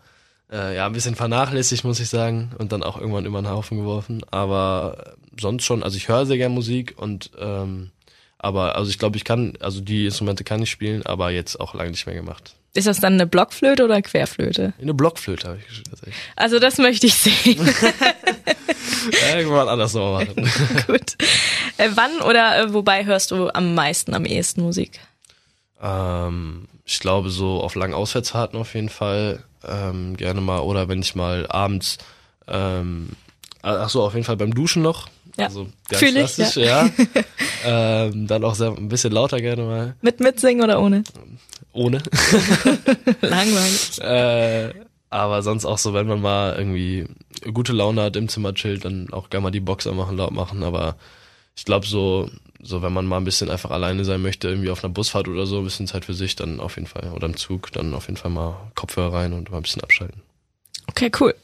äh, 0.53 0.77
ja 0.77 0.87
ein 0.87 0.93
bisschen 0.93 1.15
vernachlässigt, 1.15 1.85
muss 1.85 2.01
ich 2.01 2.09
sagen, 2.09 2.53
und 2.59 2.73
dann 2.73 2.83
auch 2.83 2.99
irgendwann 2.99 3.27
über 3.27 3.41
den 3.41 3.49
Haufen 3.49 3.79
geworfen. 3.79 4.23
Aber 4.31 5.15
sonst 5.41 5.65
schon, 5.65 5.83
also 5.83 5.97
ich 5.97 6.09
höre 6.09 6.27
sehr 6.27 6.37
gerne 6.37 6.55
Musik 6.55 6.95
und 6.97 7.31
ähm, 7.39 7.91
aber 8.39 8.77
also 8.77 8.91
ich 8.91 8.99
glaube, 8.99 9.17
ich 9.17 9.25
kann, 9.25 9.55
also 9.61 9.81
die 9.81 10.05
Instrumente 10.05 10.45
kann 10.45 10.63
ich 10.63 10.71
spielen, 10.71 11.05
aber 11.07 11.31
jetzt 11.31 11.59
auch 11.59 11.75
lange 11.75 11.91
nicht 11.91 12.07
mehr 12.07 12.15
gemacht. 12.15 12.55
Ist 12.75 12.87
das 12.89 12.99
dann 13.01 13.15
eine 13.15 13.27
Blockflöte 13.27 13.85
oder 13.85 14.03
Querflöte? 14.03 14.75
Eine 14.81 14.95
Blockflöte 14.95 15.49
habe 15.49 15.59
ich 15.59 15.83
tatsächlich. 15.85 16.17
Also 16.35 16.59
das 16.59 16.79
möchte 16.79 17.07
ich 17.07 17.15
sehen. 17.15 17.67
Irgendwann 19.35 19.69
anders 19.69 19.95
nochmal 19.95 20.27
machen. 20.27 20.51
Gut. 20.87 21.17
Äh, 21.79 21.91
wann 21.95 22.21
oder 22.23 22.59
äh, 22.59 22.75
wobei 22.75 23.05
hörst 23.05 23.31
du 23.31 23.49
am 23.53 23.75
meisten, 23.75 24.15
am 24.15 24.25
ehesten 24.25 24.63
Musik? 24.63 25.01
Ähm, 25.83 26.69
ich 26.85 26.99
glaube 27.01 27.31
so 27.31 27.61
auf 27.61 27.75
langen 27.75 27.95
Auswärtsfahrten 27.95 28.59
auf 28.59 28.75
jeden 28.75 28.89
Fall 28.89 29.43
ähm, 29.67 30.17
gerne 30.17 30.41
mal 30.41 30.61
oder 30.61 30.89
wenn 30.89 31.01
ich 31.01 31.15
mal 31.15 31.47
abends 31.49 31.99
ähm, 32.47 33.11
ach 33.63 33.89
so 33.89 34.03
auf 34.03 34.15
jeden 34.15 34.25
Fall 34.25 34.37
beim 34.37 34.55
Duschen 34.55 34.83
noch 34.83 35.09
ja. 35.37 35.47
also 35.47 35.69
ganz 35.89 36.03
Fühl 36.03 36.13
klassisch 36.13 36.57
ich, 36.59 36.67
ja, 36.67 36.87
ja. 37.65 38.05
ähm, 38.05 38.27
dann 38.27 38.45
auch 38.45 38.55
sehr, 38.55 38.69
ein 38.69 38.89
bisschen 38.89 39.13
lauter 39.13 39.41
gerne 39.41 39.63
mal 39.63 39.97
mit 40.03 40.21
mitsingen 40.21 40.63
oder 40.63 40.81
ohne 40.81 41.05
ohne 41.75 42.03
langweilig 43.21 44.01
äh, 44.01 44.73
aber 45.11 45.43
sonst 45.43 45.65
auch 45.65 45.79
so 45.79 45.93
wenn 45.95 46.07
man 46.07 46.21
mal 46.21 46.57
irgendwie 46.57 47.07
gute 47.53 47.73
Laune 47.73 48.03
hat 48.03 48.17
im 48.17 48.29
Zimmer 48.29 48.55
chillt 48.55 48.85
dann 48.85 49.13
auch 49.13 49.31
gerne 49.31 49.45
mal 49.45 49.51
die 49.51 49.61
Boxer 49.61 49.93
machen 49.93 50.17
laut 50.17 50.33
machen 50.33 50.63
aber 50.63 50.97
ich 51.57 51.65
glaube 51.65 51.87
so, 51.87 52.31
so 52.61 52.83
wenn 52.83 52.93
man 52.93 53.07
mal 53.07 53.19
ein 53.19 53.25
bisschen 53.25 53.51
einfach 53.51 53.71
alleine 53.71 54.05
sein 54.05 54.23
möchte, 54.23 54.49
irgendwie 54.49 54.71
auf 54.71 54.83
einer 54.83 54.93
Busfahrt 54.93 55.29
oder 55.29 55.47
so, 55.47 55.59
ein 55.59 55.65
bisschen 55.65 55.87
Zeit 55.87 56.05
für 56.05 56.15
sich, 56.15 56.37
dann 56.37 56.61
auf 56.61 56.77
jeden 56.77 56.89
Fall, 56.89 57.13
oder 57.15 57.27
im 57.27 57.37
Zug, 57.37 57.73
dann 57.73 57.95
auf 57.95 58.07
jeden 58.07 58.17
Fall 58.17 58.31
mal 58.31 58.57
Kopfhörer 58.75 59.15
rein 59.15 59.33
und 59.33 59.51
mal 59.51 59.59
ein 59.59 59.63
bisschen 59.63 59.83
abschalten. 59.83 60.23
Okay, 60.89 61.11
cool. 61.21 61.35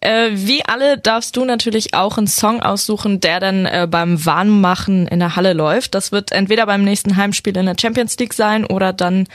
Äh, 0.00 0.32
wie 0.34 0.64
alle 0.64 0.98
darfst 0.98 1.36
du 1.36 1.44
natürlich 1.44 1.94
auch 1.94 2.18
einen 2.18 2.26
Song 2.26 2.60
aussuchen, 2.60 3.20
der 3.20 3.40
dann 3.40 3.64
äh, 3.64 3.86
beim 3.90 4.24
Warnmachen 4.24 5.06
in 5.06 5.20
der 5.20 5.36
Halle 5.36 5.54
läuft. 5.54 5.94
Das 5.94 6.12
wird 6.12 6.32
entweder 6.32 6.66
beim 6.66 6.84
nächsten 6.84 7.16
Heimspiel 7.16 7.56
in 7.56 7.66
der 7.66 7.76
Champions 7.80 8.18
League 8.18 8.34
sein 8.34 8.66
oder 8.66 8.92
dann 8.92 9.26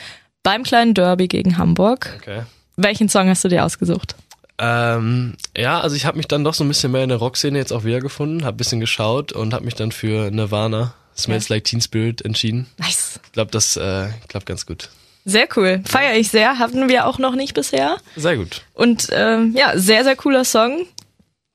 beim 0.43 0.63
kleinen 0.63 0.93
Derby 0.93 1.27
gegen 1.27 1.57
Hamburg. 1.57 2.17
Okay. 2.21 2.43
Welchen 2.75 3.09
Song 3.09 3.27
hast 3.27 3.43
du 3.43 3.49
dir 3.49 3.65
ausgesucht? 3.65 4.15
Ähm, 4.57 5.35
ja, 5.55 5.79
also 5.79 5.95
ich 5.95 6.05
habe 6.05 6.17
mich 6.17 6.27
dann 6.27 6.43
doch 6.43 6.53
so 6.53 6.63
ein 6.63 6.67
bisschen 6.67 6.91
mehr 6.91 7.03
in 7.03 7.09
der 7.09 7.17
Rockszene 7.17 7.57
jetzt 7.57 7.71
auch 7.71 7.85
wiedergefunden, 7.85 8.43
habe 8.43 8.57
bisschen 8.57 8.79
geschaut 8.79 9.31
und 9.31 9.53
habe 9.53 9.63
mich 9.65 9.75
dann 9.75 9.91
für 9.91 10.31
Nirvana, 10.31 10.93
Smells 11.17 11.47
ja. 11.47 11.55
Like 11.55 11.63
Teen 11.63 11.81
Spirit 11.81 12.21
entschieden. 12.23 12.67
Nice. 12.77 13.19
Ich 13.25 13.31
glaube, 13.31 13.51
das 13.51 13.77
äh, 13.77 14.07
klappt 14.27 14.45
ganz 14.45 14.65
gut. 14.65 14.89
Sehr 15.25 15.47
cool. 15.55 15.81
Feiere 15.85 16.15
ich 16.15 16.29
sehr. 16.29 16.59
Hatten 16.59 16.89
wir 16.89 17.05
auch 17.05 17.19
noch 17.19 17.35
nicht 17.35 17.53
bisher. 17.53 17.97
Sehr 18.15 18.37
gut. 18.37 18.63
Und 18.73 19.07
ähm, 19.11 19.53
ja, 19.55 19.77
sehr, 19.77 20.03
sehr 20.03 20.15
cooler 20.15 20.43
Song. 20.43 20.85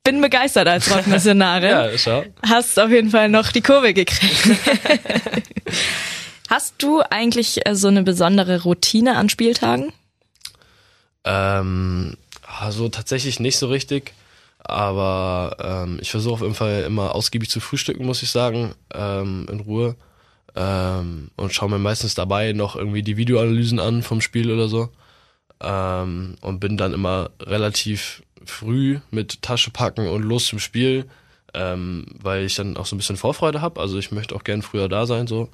Bin 0.05 0.21
begeistert 0.21 0.69
als 0.69 0.95
Rockmissionarin. 0.95 1.71
ja, 1.71 1.99
schau. 1.99 2.25
Hast 2.47 2.79
auf 2.79 2.91
jeden 2.91 3.11
Fall 3.11 3.29
noch 3.29 3.53
die 3.53 3.63
Kurve 3.63 3.95
gekriegt. 3.95 4.51
Hast 6.55 6.77
du 6.79 7.03
eigentlich 7.11 7.67
äh, 7.67 7.75
so 7.75 7.89
eine 7.89 8.05
besondere 8.05 8.63
Routine 8.63 9.17
an 9.17 9.29
Spieltagen? 9.29 9.93
Ähm, 11.25 12.17
also 12.47 12.89
tatsächlich 12.89 13.41
nicht 13.41 13.59
so 13.59 13.67
richtig. 13.67 14.13
Aber 14.61 15.57
ähm, 15.59 15.99
ich 16.01 16.13
versuche 16.13 16.35
auf 16.35 16.43
jeden 16.43 16.55
Fall 16.55 16.83
immer 16.83 17.13
ausgiebig 17.17 17.51
zu 17.51 17.59
frühstücken, 17.59 18.07
muss 18.07 18.23
ich 18.23 18.31
sagen, 18.31 18.73
ähm, 18.95 19.49
in 19.51 19.59
Ruhe. 19.59 19.97
Ähm, 20.55 21.33
und 21.35 21.53
schaue 21.53 21.71
mir 21.71 21.81
meistens 21.81 22.15
dabei 22.15 22.53
noch 22.53 22.77
irgendwie 22.77 23.03
die 23.03 23.17
Videoanalysen 23.17 23.81
an 23.81 24.05
vom 24.05 24.21
Spiel 24.21 24.53
oder 24.53 24.69
so. 24.69 24.91
Ähm, 25.61 26.37
und 26.41 26.61
bin 26.61 26.77
dann 26.77 26.95
immer 26.95 27.31
relativ 27.41 28.23
früh 28.45 29.01
mit 29.11 29.43
Tasche 29.43 29.73
packen 29.73 30.07
und 30.07 30.23
los 30.23 30.47
zum 30.47 30.61
Spiel, 30.61 31.07
ähm, 31.53 32.07
weil 32.23 32.45
ich 32.45 32.55
dann 32.55 32.77
auch 32.77 32.87
so 32.87 32.95
ein 32.95 32.99
bisschen 32.99 33.17
Vorfreude 33.17 33.61
habe. 33.61 33.81
Also 33.81 33.99
ich 33.99 34.13
möchte 34.13 34.37
auch 34.37 34.45
gern 34.45 34.63
früher 34.63 34.89
da 34.89 35.07
sein, 35.07 35.27
so. 35.27 35.49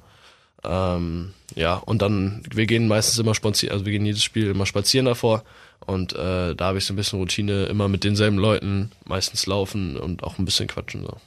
Ähm, 0.63 1.33
ja, 1.55 1.75
und 1.75 2.01
dann, 2.01 2.43
wir 2.53 2.65
gehen 2.65 2.87
meistens 2.87 3.17
immer 3.17 3.35
spazieren, 3.35 3.73
also 3.73 3.85
wir 3.85 3.91
gehen 3.91 4.05
jedes 4.05 4.23
Spiel 4.23 4.47
immer 4.47 4.65
spazieren 4.65 5.05
davor 5.05 5.43
und 5.85 6.13
äh, 6.13 6.55
da 6.55 6.65
habe 6.65 6.77
ich 6.77 6.85
so 6.85 6.93
ein 6.93 6.95
bisschen 6.95 7.19
Routine, 7.19 7.65
immer 7.65 7.87
mit 7.87 8.03
denselben 8.03 8.37
Leuten, 8.37 8.91
meistens 9.05 9.45
laufen 9.47 9.97
und 9.97 10.23
auch 10.23 10.37
ein 10.37 10.45
bisschen 10.45 10.67
quatschen. 10.67 11.03
So. 11.03 11.17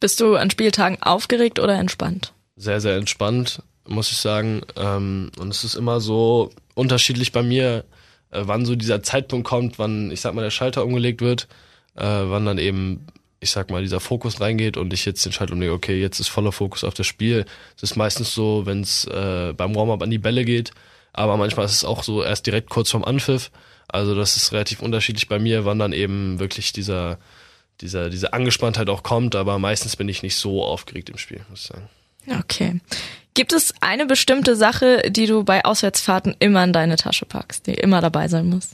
Bist 0.00 0.20
du 0.20 0.36
an 0.36 0.50
Spieltagen 0.50 1.02
aufgeregt 1.02 1.58
oder 1.58 1.74
entspannt? 1.74 2.32
Sehr, 2.56 2.80
sehr 2.80 2.96
entspannt, 2.96 3.62
muss 3.86 4.12
ich 4.12 4.18
sagen. 4.18 4.62
Ähm, 4.76 5.30
und 5.38 5.48
es 5.48 5.64
ist 5.64 5.74
immer 5.74 6.00
so 6.00 6.50
unterschiedlich 6.74 7.32
bei 7.32 7.42
mir, 7.42 7.84
äh, 8.30 8.42
wann 8.44 8.64
so 8.64 8.76
dieser 8.76 9.02
Zeitpunkt 9.02 9.46
kommt, 9.46 9.78
wann, 9.78 10.10
ich 10.12 10.20
sag 10.20 10.34
mal, 10.34 10.42
der 10.42 10.50
Schalter 10.50 10.84
umgelegt 10.84 11.20
wird, 11.20 11.48
äh, 11.96 12.04
wann 12.04 12.46
dann 12.46 12.58
eben, 12.58 13.06
ich 13.40 13.50
sag 13.50 13.70
mal, 13.70 13.82
dieser 13.82 14.00
Fokus 14.00 14.40
reingeht 14.40 14.76
und 14.76 14.92
ich 14.92 15.04
jetzt 15.04 15.24
den 15.24 15.32
Schalter 15.32 15.52
umlege, 15.52 15.72
okay, 15.72 16.00
jetzt 16.00 16.18
ist 16.18 16.28
voller 16.28 16.52
Fokus 16.52 16.84
auf 16.84 16.94
das 16.94 17.06
Spiel. 17.06 17.44
Es 17.76 17.82
ist 17.82 17.96
meistens 17.96 18.34
so, 18.34 18.66
wenn 18.66 18.80
es 18.80 19.04
äh, 19.04 19.52
beim 19.56 19.74
Warm-up 19.74 20.02
an 20.02 20.10
die 20.10 20.18
Bälle 20.18 20.44
geht, 20.44 20.72
aber 21.12 21.36
manchmal 21.36 21.66
ist 21.66 21.72
es 21.72 21.84
auch 21.84 22.02
so 22.02 22.22
erst 22.22 22.46
direkt 22.46 22.68
kurz 22.68 22.90
vorm 22.90 23.04
Anpfiff. 23.04 23.50
Also 23.86 24.14
das 24.14 24.36
ist 24.36 24.52
relativ 24.52 24.80
unterschiedlich 24.80 25.28
bei 25.28 25.38
mir, 25.38 25.64
wann 25.64 25.78
dann 25.78 25.92
eben 25.92 26.40
wirklich 26.40 26.72
dieser, 26.72 27.18
dieser, 27.80 28.10
diese 28.10 28.32
Angespanntheit 28.32 28.88
auch 28.88 29.02
kommt, 29.02 29.34
aber 29.36 29.58
meistens 29.58 29.96
bin 29.96 30.08
ich 30.08 30.22
nicht 30.22 30.36
so 30.36 30.64
aufgeregt 30.64 31.08
im 31.08 31.18
Spiel, 31.18 31.40
muss 31.48 31.60
ich 31.62 31.66
sagen. 31.66 31.88
Okay. 32.40 32.80
Gibt 33.34 33.52
es 33.52 33.72
eine 33.80 34.04
bestimmte 34.04 34.56
Sache, 34.56 35.10
die 35.10 35.26
du 35.26 35.44
bei 35.44 35.64
Auswärtsfahrten 35.64 36.34
immer 36.40 36.64
in 36.64 36.72
deine 36.72 36.96
Tasche 36.96 37.24
packst, 37.24 37.66
die 37.66 37.74
immer 37.74 38.00
dabei 38.00 38.26
sein 38.26 38.48
muss? 38.48 38.70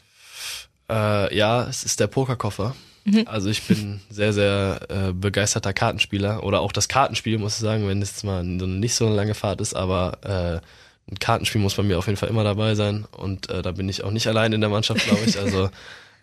Äh, 0.90 1.36
ja, 1.36 1.64
es 1.68 1.84
ist 1.84 2.00
der 2.00 2.06
Pokerkoffer. 2.06 2.74
Mhm. 3.04 3.24
Also 3.26 3.50
ich 3.50 3.62
bin 3.62 4.00
sehr, 4.10 4.32
sehr 4.32 4.80
äh, 4.88 5.12
begeisterter 5.12 5.72
Kartenspieler 5.72 6.42
oder 6.42 6.60
auch 6.60 6.72
das 6.72 6.88
Kartenspiel, 6.88 7.38
muss 7.38 7.54
ich 7.54 7.60
sagen, 7.60 7.86
wenn 7.86 8.00
es 8.00 8.22
mal 8.22 8.42
so 8.58 8.66
nicht 8.66 8.94
so 8.94 9.06
eine 9.06 9.14
lange 9.14 9.34
Fahrt 9.34 9.60
ist, 9.60 9.74
aber 9.74 10.18
äh, 10.22 11.12
ein 11.12 11.18
Kartenspiel 11.18 11.60
muss 11.60 11.74
bei 11.74 11.82
mir 11.82 11.98
auf 11.98 12.06
jeden 12.06 12.16
Fall 12.16 12.30
immer 12.30 12.44
dabei 12.44 12.74
sein 12.74 13.04
und 13.12 13.50
äh, 13.50 13.60
da 13.60 13.72
bin 13.72 13.88
ich 13.88 14.04
auch 14.04 14.10
nicht 14.10 14.26
allein 14.28 14.52
in 14.52 14.60
der 14.60 14.70
Mannschaft, 14.70 15.04
glaube 15.04 15.22
ich. 15.26 15.38
Also 15.38 15.70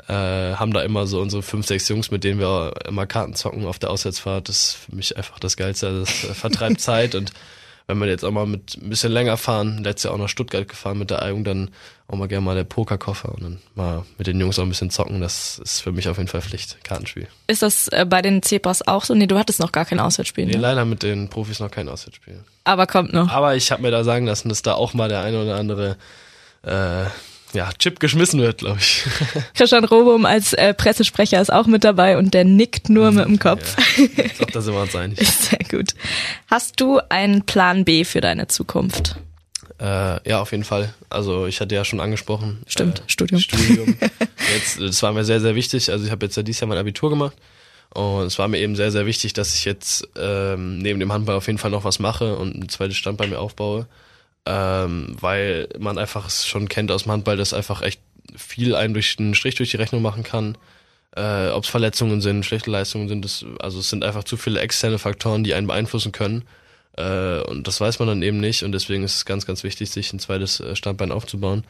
äh, 0.08 0.56
haben 0.56 0.74
da 0.74 0.82
immer 0.82 1.06
so 1.06 1.22
unsere 1.22 1.44
fünf, 1.44 1.68
sechs 1.68 1.88
Jungs, 1.88 2.10
mit 2.10 2.24
denen 2.24 2.40
wir 2.40 2.74
immer 2.88 3.06
Karten 3.06 3.36
zocken 3.36 3.66
auf 3.66 3.78
der 3.78 3.92
Auswärtsfahrt. 3.92 4.50
Das 4.50 4.58
ist 4.58 4.74
für 4.74 4.96
mich 4.96 5.16
einfach 5.18 5.40
das 5.40 5.58
Geilste. 5.58 6.00
Das 6.00 6.24
äh, 6.24 6.34
vertreibt 6.34 6.82
Zeit 6.82 7.14
und 7.14 7.32
wenn 7.88 7.98
wir 8.00 8.08
jetzt 8.08 8.24
auch 8.24 8.32
mal 8.32 8.46
mit 8.46 8.78
ein 8.82 8.90
bisschen 8.90 9.12
länger 9.12 9.38
fahren, 9.38 9.84
letztes 9.84 10.06
Jahr 10.06 10.14
auch 10.14 10.18
nach 10.18 10.30
Stuttgart 10.30 10.68
gefahren 10.68 10.98
mit 10.98 11.10
der 11.10 11.22
Eigung, 11.22 11.44
dann 11.44 11.70
auch 12.08 12.16
mal 12.18 12.28
gerne 12.28 12.46
mal 12.46 12.56
der 12.56 12.64
Pokerkoffer 12.66 13.30
und 13.34 13.44
dann 13.44 13.60
mal 13.76 14.04
mit 14.18 14.28
den 14.28 14.40
Jungs 14.40 14.60
auch 14.60 14.64
ein 14.64 14.70
bisschen 14.70 14.90
zocken. 14.90 15.22
Das 15.22 15.60
ist 15.60 15.80
für 15.82 15.92
mich 15.92 16.08
auf 16.10 16.18
jeden 16.18 16.28
Fall 16.28 16.42
Pflicht, 16.42 16.84
Kartenspiel. 16.84 17.28
Ist 17.48 17.62
das 17.62 17.88
äh, 17.90 18.06
bei 18.08 18.22
den 18.22 18.42
Zebras 18.44 18.86
auch 18.88 19.06
so? 19.06 19.14
Nee, 19.16 19.28
du 19.28 19.38
hattest 19.40 19.60
noch 19.60 19.72
gar 19.72 19.86
kein 19.86 20.00
Auswärtsspiel. 20.00 20.46
Nee, 20.46 20.54
Ne? 20.54 20.60
leider 20.60 20.84
mit 20.86 21.04
den 21.04 21.30
Profis 21.30 21.60
noch 21.60 21.72
kein 21.72 21.88
Auswärtsspiel. 21.90 22.44
Aber 22.66 22.86
kommt 22.88 23.14
noch. 23.14 23.30
Aber 23.30 23.56
ich 23.56 23.72
habe 23.72 23.82
mir 23.82 23.92
da 23.92 24.04
sagen 24.04 24.26
lassen, 24.26 24.50
dass 24.50 24.62
da 24.62 24.74
auch 24.74 24.94
mal 24.94 25.08
der 25.10 25.22
eine 25.22 25.42
oder 25.42 25.56
andere 25.56 25.98
äh, 26.64 27.06
ja, 27.54 27.70
Chip 27.78 28.00
geschmissen 28.00 28.40
wird, 28.40 28.60
glaube 28.60 28.80
ich. 28.80 29.04
Christian 29.54 29.86
Robum 29.86 30.26
als 30.26 30.54
äh, 30.54 30.74
Pressesprecher 30.74 31.42
ist 31.42 31.52
auch 31.52 31.68
mit 31.68 31.84
dabei 31.84 32.18
und 32.18 32.34
der 32.34 32.46
nickt 32.46 32.90
nur 32.90 33.12
mit 33.12 33.26
dem 33.26 33.40
Kopf. 33.40 33.76
Ich 33.98 34.36
glaube, 34.36 34.52
da 34.52 34.62
sind 34.62 34.74
wir 34.74 34.82
uns 34.82 34.96
einig. 34.96 35.20
Sehr 35.28 35.60
gut. 35.70 35.94
Hast 36.50 36.80
du 36.80 37.00
einen 37.10 37.44
Plan 37.44 37.86
B 37.86 38.04
für 38.04 38.22
deine 38.22 38.48
Zukunft? 38.48 39.18
Äh, 39.80 40.30
ja, 40.30 40.42
auf 40.42 40.52
jeden 40.52 40.64
Fall. 40.64 40.94
Also 41.10 41.48
ich 41.48 41.60
hatte 41.60 41.74
ja 41.74 41.84
schon 41.84 42.00
angesprochen. 42.00 42.62
Stimmt, 42.68 43.00
äh, 43.00 43.04
Studium. 43.08 43.42
Studium. 43.42 43.98
Jetzt, 44.54 44.80
das 44.80 45.02
war 45.02 45.12
mir 45.12 45.24
sehr, 45.24 45.42
sehr 45.42 45.56
wichtig. 45.56 45.92
Also 45.92 46.06
ich 46.06 46.12
habe 46.12 46.26
jetzt 46.26 46.36
ja 46.36 46.44
dieses 46.44 46.60
Jahr 46.60 46.68
mein 46.68 46.78
Abitur 46.78 47.10
gemacht. 47.10 47.36
Und 47.94 48.28
es 48.28 48.40
war 48.40 48.48
mir 48.48 48.60
eben 48.60 48.76
sehr, 48.76 48.92
sehr 48.92 49.06
wichtig, 49.06 49.34
dass 49.34 49.54
ich 49.54 49.66
jetzt 49.66 50.08
ähm, 50.18 50.78
neben 50.78 51.00
dem 51.00 51.12
Handball 51.12 51.36
auf 51.36 51.48
jeden 51.48 51.60
Fall 51.60 51.72
noch 51.72 51.84
was 51.84 52.00
mache 52.00 52.38
und 52.38 52.56
ein 52.56 52.70
zweites 52.70 52.96
Standbein 52.96 53.30
mir 53.30 53.40
aufbaue. 53.40 53.86
Ähm, 54.46 55.16
weil 55.20 55.70
man 55.80 55.98
einfach 55.98 56.28
es 56.28 56.48
schon 56.48 56.68
kennt 56.68 56.92
aus 56.92 57.04
dem 57.04 57.12
Handball, 57.12 57.38
dass 57.38 57.54
einfach 57.54 57.82
echt 57.82 58.02
viel 58.36 58.76
einen 58.76 58.94
durch 58.94 59.18
einen 59.20 59.36
Strich 59.36 59.56
durch 59.56 59.72
die 59.72 59.78
Rechnung 59.78 60.02
machen 60.02 60.24
kann. 60.24 60.58
Äh, 61.16 61.50
Ob 61.50 61.64
es 61.64 61.70
Verletzungen 61.70 62.22
sind, 62.22 62.46
schlechte 62.46 62.72
Leistungen 62.72 63.08
sind, 63.08 63.24
das, 63.24 63.46
also 63.60 63.80
es 63.80 63.90
sind 63.90 64.04
einfach 64.04 64.24
zu 64.24 64.38
viele 64.38 64.60
externe 64.62 64.98
Faktoren, 64.98 65.44
die 65.44 65.54
einen 65.54 65.68
beeinflussen 65.68 66.12
können. 66.12 66.44
Äh, 66.98 67.42
und 67.42 67.68
das 67.68 67.80
weiß 67.80 68.00
man 68.00 68.08
dann 68.08 68.22
eben 68.22 68.40
nicht 68.40 68.64
und 68.64 68.72
deswegen 68.72 69.04
ist 69.04 69.16
es 69.16 69.26
ganz, 69.26 69.46
ganz 69.46 69.64
wichtig, 69.64 69.90
sich 69.92 70.12
ein 70.14 70.20
zweites 70.20 70.60
äh, 70.60 70.76
Standbein 70.76 71.12
aufzubauen. 71.12 71.64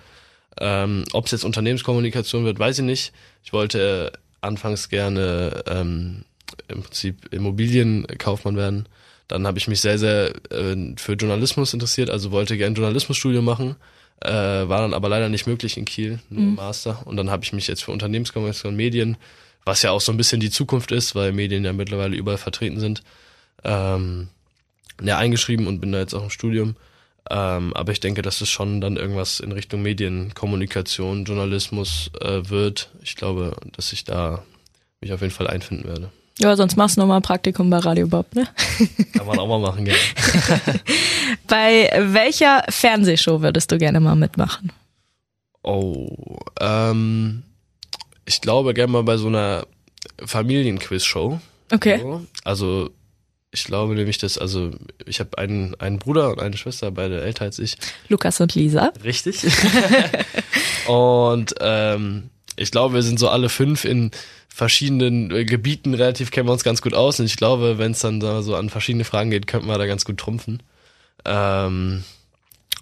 Ähm, 0.60 1.05
Ob 1.13 1.25
es 1.25 1.31
jetzt 1.31 1.45
Unternehmenskommunikation 1.45 2.45
wird, 2.45 2.60
weiß 2.60 2.79
ich 2.79 2.86
nicht. 2.86 3.13
Ich 3.43 3.53
wollte 3.53 4.12
anfangs 4.41 4.89
gerne 4.89 5.63
ähm, 5.67 6.25
im 6.67 6.84
Prinzip 6.84 7.31
Immobilienkaufmann 7.34 8.57
werden. 8.57 8.88
Dann 9.32 9.48
habe 9.48 9.58
ich 9.58 9.67
mich 9.67 9.80
sehr, 9.80 9.98
sehr 9.98 10.34
äh, 10.52 10.94
für 10.98 11.13
Journalismus 11.13 11.74
interessiert, 11.74 12.10
also 12.10 12.32
wollte 12.32 12.58
gerne 12.58 12.76
Journalismusstudium 12.76 13.46
machen. 13.46 13.76
Äh, 14.20 14.30
war 14.32 14.82
dann 14.82 14.94
aber 14.94 15.10
leider 15.10 15.30
nicht 15.30 15.48
möglich 15.48 15.78
in 15.78 15.86
Kiel, 15.86 16.20
nur 16.30 16.44
Master. 16.46 17.02
Und 17.06 17.17
dann 17.17 17.32
habe 17.32 17.44
ich 17.44 17.54
mich 17.54 17.67
jetzt 17.67 17.84
für 17.84 17.91
Unternehmenskommunikation 17.91 18.74
und 18.74 18.78
Medien, 18.78 19.17
was 19.65 19.82
ja 19.82 19.91
auch 19.91 20.02
so 20.02 20.12
ein 20.12 20.17
bisschen 20.17 20.39
die 20.39 20.52
Zukunft 20.52 20.91
ist, 20.91 21.15
weil 21.15 21.32
Medien 21.32 21.65
ja 21.65 21.74
mittlerweile 21.74 22.15
überall 22.15 22.38
vertreten 22.38 22.80
sind, 22.80 23.04
ähm, 23.63 24.28
ja, 25.02 25.17
eingeschrieben 25.17 25.65
und 25.65 25.80
bin 25.80 25.91
da 25.91 26.00
jetzt 26.00 26.13
auch 26.13 26.24
im 26.24 26.30
Studium. 26.30 26.76
Ähm, 27.30 27.74
aber 27.74 27.91
ich 27.94 28.00
denke, 28.00 28.22
dass 28.22 28.41
es 28.41 28.50
schon 28.50 28.82
dann 28.82 28.98
irgendwas 28.98 29.39
in 29.39 29.52
Richtung 29.52 29.82
Medienkommunikation, 29.82 31.24
Journalismus 31.24 32.12
äh, 32.20 32.50
wird. 32.50 32.91
Ich 33.02 33.15
glaube, 33.15 33.56
dass 33.76 33.94
ich 33.94 34.04
da 34.04 34.44
mich 35.00 35.13
auf 35.13 35.22
jeden 35.22 35.34
Fall 35.34 35.48
einfinden 35.48 35.88
werde. 35.88 36.12
Ja, 36.39 36.56
sonst 36.56 36.76
machst 36.76 36.98
du 36.98 37.02
noch 37.02 37.08
mal 37.08 37.17
ein 37.17 37.22
Praktikum 37.22 37.70
bei 37.70 37.78
Radio 37.78 38.08
Bob, 38.08 38.34
ne? 38.34 38.48
Kann 39.13 39.28
man 39.28 39.38
auch 39.38 39.48
mal 39.48 39.60
machen, 39.60 39.86
gerne. 39.86 40.00
Bei 41.48 41.91
welcher 41.98 42.63
Fernsehshow 42.70 43.41
würdest 43.41 43.72
du 43.72 43.78
gerne 43.78 44.00
mal 44.00 44.15
mitmachen? 44.15 44.72
Oh, 45.63 46.39
ähm, 46.60 47.44
ich 48.26 48.41
glaube 48.41 48.74
gerne 48.74 48.91
mal 48.91 49.04
bei 49.04 49.17
so 49.17 49.28
einer 49.28 49.67
Familienquiz-Show. 50.26 51.39
Okay. 51.72 52.00
So. 52.00 52.26
Also 52.44 52.89
ich 53.52 53.65
glaube 53.65 53.94
nämlich, 53.94 54.17
dass, 54.17 54.38
also 54.38 54.72
ich 55.06 55.20
habe 55.20 55.38
einen, 55.38 55.76
einen 55.76 56.00
Bruder 56.00 56.32
und 56.32 56.39
eine 56.39 56.58
Schwester, 56.58 56.89
beide 56.91 57.22
älter 57.22 57.46
als 57.46 57.60
ich. 57.60 57.78
Lukas 58.08 58.39
und 58.41 58.56
Lisa. 58.56 58.91
Richtig. 59.04 59.44
und 60.88 61.54
ähm, 61.60 62.31
ich 62.55 62.71
glaube, 62.71 62.95
wir 62.95 63.03
sind 63.03 63.19
so 63.19 63.29
alle 63.29 63.49
fünf 63.49 63.85
in 63.85 64.11
verschiedenen 64.53 65.31
äh, 65.31 65.45
Gebieten 65.45 65.93
relativ 65.93 66.31
kennen 66.31 66.47
wir 66.47 66.53
uns 66.53 66.63
ganz 66.63 66.81
gut 66.81 66.93
aus. 66.93 67.19
Und 67.19 67.25
ich 67.25 67.37
glaube, 67.37 67.77
wenn 67.77 67.91
es 67.91 67.99
dann 67.99 68.19
da 68.19 68.41
so 68.41 68.55
an 68.55 68.69
verschiedene 68.69 69.05
Fragen 69.05 69.31
geht, 69.31 69.47
könnten 69.47 69.67
wir 69.67 69.77
da 69.77 69.85
ganz 69.85 70.05
gut 70.05 70.17
trumpfen. 70.17 70.61
Ähm, 71.25 72.03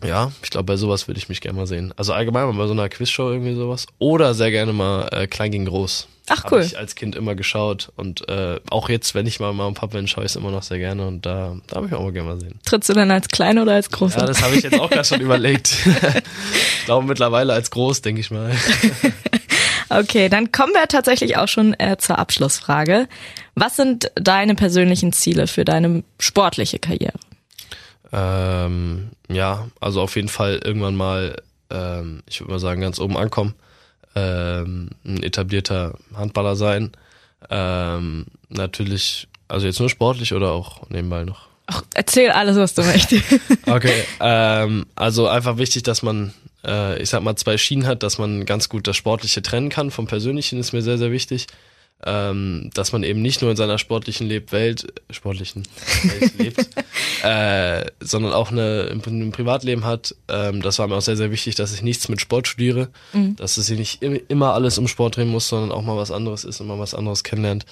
ja, 0.03 0.31
ich 0.41 0.49
glaube, 0.49 0.65
bei 0.65 0.77
sowas 0.77 1.07
würde 1.07 1.19
ich 1.19 1.29
mich 1.29 1.41
gerne 1.41 1.57
mal 1.57 1.67
sehen. 1.67 1.93
Also 1.97 2.13
allgemein 2.13 2.45
mal 2.47 2.53
bei 2.53 2.67
so 2.67 2.73
einer 2.73 2.89
Quizshow 2.89 3.31
irgendwie 3.31 3.55
sowas. 3.55 3.85
Oder 3.99 4.33
sehr 4.33 4.51
gerne 4.51 4.73
mal 4.73 5.09
äh, 5.11 5.27
Klein 5.27 5.51
gegen 5.51 5.65
Groß. 5.65 6.07
Ach, 6.29 6.45
cool. 6.51 6.61
ich 6.61 6.77
als 6.77 6.95
Kind 6.95 7.15
immer 7.15 7.35
geschaut. 7.35 7.91
Und 7.95 8.29
äh, 8.29 8.59
auch 8.69 8.87
jetzt, 8.89 9.15
wenn 9.15 9.25
ich 9.25 9.39
mal 9.39 9.47
Mama 9.47 9.67
und 9.67 9.73
Papa 9.73 9.97
bin, 9.97 10.07
schaue 10.07 10.25
ich 10.25 10.31
es 10.31 10.35
immer 10.35 10.51
noch 10.51 10.63
sehr 10.63 10.77
gerne. 10.77 11.07
Und 11.07 11.25
da, 11.25 11.57
da 11.67 11.77
habe 11.77 11.87
ich 11.87 11.93
auch 11.93 12.03
mal 12.03 12.11
gerne 12.11 12.29
mal 12.29 12.39
sehen. 12.39 12.59
Trittst 12.65 12.89
du 12.89 12.93
denn 12.93 13.11
als 13.11 13.27
klein 13.27 13.57
oder 13.57 13.73
als 13.73 13.89
großer? 13.89 14.19
Ja, 14.19 14.25
das 14.25 14.41
habe 14.41 14.55
ich 14.55 14.63
jetzt 14.63 14.79
auch 14.79 14.89
gerade 14.89 15.07
schon 15.07 15.21
überlegt. 15.21 15.75
ich 16.79 16.85
glaube 16.85 17.07
mittlerweile 17.07 17.53
als 17.53 17.71
groß, 17.71 18.01
denke 18.01 18.21
ich 18.21 18.31
mal. 18.31 18.51
Okay, 19.89 20.29
dann 20.29 20.51
kommen 20.51 20.73
wir 20.73 20.87
tatsächlich 20.87 21.37
auch 21.37 21.47
schon 21.47 21.73
äh, 21.79 21.97
zur 21.97 22.19
Abschlussfrage. 22.19 23.07
Was 23.55 23.75
sind 23.75 24.11
deine 24.15 24.55
persönlichen 24.55 25.13
Ziele 25.13 25.47
für 25.47 25.65
deine 25.65 26.03
sportliche 26.19 26.79
Karriere? 26.79 27.19
Ähm, 28.11 29.09
ja, 29.29 29.67
also 29.79 30.01
auf 30.01 30.15
jeden 30.15 30.29
Fall 30.29 30.59
irgendwann 30.63 30.95
mal, 30.95 31.41
ähm, 31.69 32.23
ich 32.27 32.39
würde 32.39 32.53
mal 32.53 32.59
sagen, 32.59 32.81
ganz 32.81 32.99
oben 32.99 33.17
ankommen. 33.17 33.55
Ähm, 34.15 34.89
ein 35.05 35.23
etablierter 35.23 35.93
Handballer 36.15 36.55
sein. 36.55 36.91
Ähm, 37.49 38.25
natürlich, 38.49 39.27
also 39.47 39.65
jetzt 39.65 39.79
nur 39.79 39.89
sportlich 39.89 40.33
oder 40.33 40.51
auch 40.51 40.89
nebenbei 40.89 41.23
noch? 41.23 41.47
Ach, 41.67 41.83
erzähl 41.93 42.31
alles, 42.31 42.57
was 42.57 42.73
du 42.73 42.83
möchtest. 42.83 43.23
Okay. 43.67 44.03
ähm, 44.19 44.87
also 44.95 45.27
einfach 45.27 45.57
wichtig, 45.57 45.83
dass 45.83 46.01
man, 46.01 46.33
äh, 46.65 47.01
ich 47.01 47.09
sag 47.09 47.23
mal, 47.23 47.35
zwei 47.35 47.57
Schienen 47.57 47.87
hat, 47.87 48.03
dass 48.03 48.17
man 48.17 48.45
ganz 48.45 48.69
gut 48.69 48.87
das 48.87 48.97
Sportliche 48.97 49.41
trennen 49.41 49.69
kann 49.69 49.91
vom 49.91 50.07
Persönlichen, 50.07 50.59
ist 50.59 50.73
mir 50.73 50.81
sehr, 50.81 50.97
sehr 50.97 51.11
wichtig. 51.11 51.47
Ähm, 52.05 52.69
dass 52.73 52.93
man 52.93 53.03
eben 53.03 53.21
nicht 53.21 53.41
nur 53.41 53.51
in 53.51 53.57
seiner 53.57 53.77
sportlichen 53.77 54.25
Leb 54.25 54.53
Welt, 54.53 54.87
sportlichen 55.09 55.67
Welt 56.03 56.37
lebt, 56.37 56.69
äh, 57.23 57.91
sondern 57.99 58.31
auch 58.31 58.51
eine, 58.51 58.83
im, 58.83 59.01
im 59.03 59.31
Privatleben 59.33 59.83
hat. 59.83 60.15
Ähm, 60.29 60.61
das 60.61 60.79
war 60.79 60.87
mir 60.87 60.95
auch 60.95 61.01
sehr, 61.01 61.17
sehr 61.17 61.29
wichtig, 61.29 61.55
dass 61.55 61.73
ich 61.73 61.81
nichts 61.81 62.07
mit 62.07 62.21
Sport 62.21 62.47
studiere, 62.47 62.87
dass 63.35 63.57
es 63.57 63.65
sich 63.65 63.77
nicht 63.77 64.01
im, 64.01 64.17
immer 64.29 64.53
alles 64.53 64.77
um 64.77 64.87
Sport 64.87 65.17
drehen 65.17 65.27
muss, 65.27 65.49
sondern 65.49 65.73
auch 65.73 65.81
mal 65.81 65.97
was 65.97 66.09
anderes 66.09 66.45
ist 66.45 66.61
und 66.61 66.67
mal 66.67 66.79
was 66.79 66.93
anderes 66.93 67.25
kennenlernt. 67.25 67.65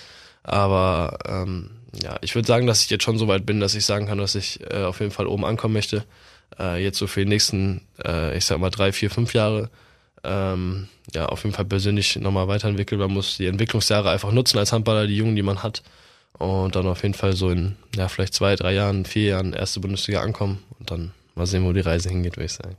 Aber 0.44 1.20
ähm, 1.26 1.70
ja, 2.04 2.18
ich 2.22 2.36
würde 2.36 2.48
sagen, 2.48 2.68
dass 2.68 2.84
ich 2.84 2.90
jetzt 2.90 3.04
schon 3.04 3.18
so 3.18 3.28
weit 3.28 3.46
bin, 3.46 3.60
dass 3.60 3.76
ich 3.76 3.86
sagen 3.86 4.08
kann, 4.08 4.18
dass 4.18 4.36
ich 4.36 4.60
äh, 4.72 4.84
auf 4.84 5.00
jeden 5.00 5.12
Fall 5.12 5.28
oben 5.28 5.46
ankommen 5.46 5.74
möchte. 5.74 6.04
Äh, 6.60 6.84
jetzt 6.84 6.98
so 6.98 7.08
für 7.08 7.22
die 7.22 7.30
nächsten, 7.30 7.82
äh, 8.04 8.38
ich 8.38 8.46
sag 8.46 8.60
mal, 8.60 8.70
drei, 8.70 8.92
vier, 8.92 9.10
fünf 9.10 9.34
Jahre. 9.34 9.70
Ähm, 10.24 10.88
ja, 11.14 11.28
auf 11.28 11.44
jeden 11.44 11.56
Fall 11.56 11.66
persönlich 11.66 12.18
nochmal 12.18 12.48
weiterentwickeln. 12.48 13.00
Man 13.00 13.12
muss 13.12 13.38
die 13.38 13.46
Entwicklungsjahre 13.46 14.10
einfach 14.10 14.32
nutzen 14.32 14.58
als 14.58 14.74
Handballer, 14.74 15.08
die 15.08 15.18
Jungen, 15.18 15.36
die 15.36 15.44
man 15.44 15.64
hat. 15.64 15.84
Und 16.38 16.76
dann 16.76 16.86
auf 16.88 17.04
jeden 17.04 17.16
Fall 17.16 17.34
so 17.34 17.50
in, 17.50 17.76
ja, 17.96 18.08
vielleicht 18.08 18.34
zwei, 18.34 18.56
drei 18.56 18.74
Jahren, 18.74 19.06
vier 19.06 19.30
Jahren 19.30 19.54
erste 19.54 19.80
Bundesliga 19.80 20.22
ankommen 20.22 20.64
und 20.80 20.92
dann 20.92 21.12
mal 21.36 21.48
sehen, 21.48 21.66
wo 21.66 21.74
die 21.74 21.80
Reise 21.80 22.10
hingeht, 22.10 22.38
würde 22.38 22.46
ich 22.46 22.54
sagen. 22.54 22.76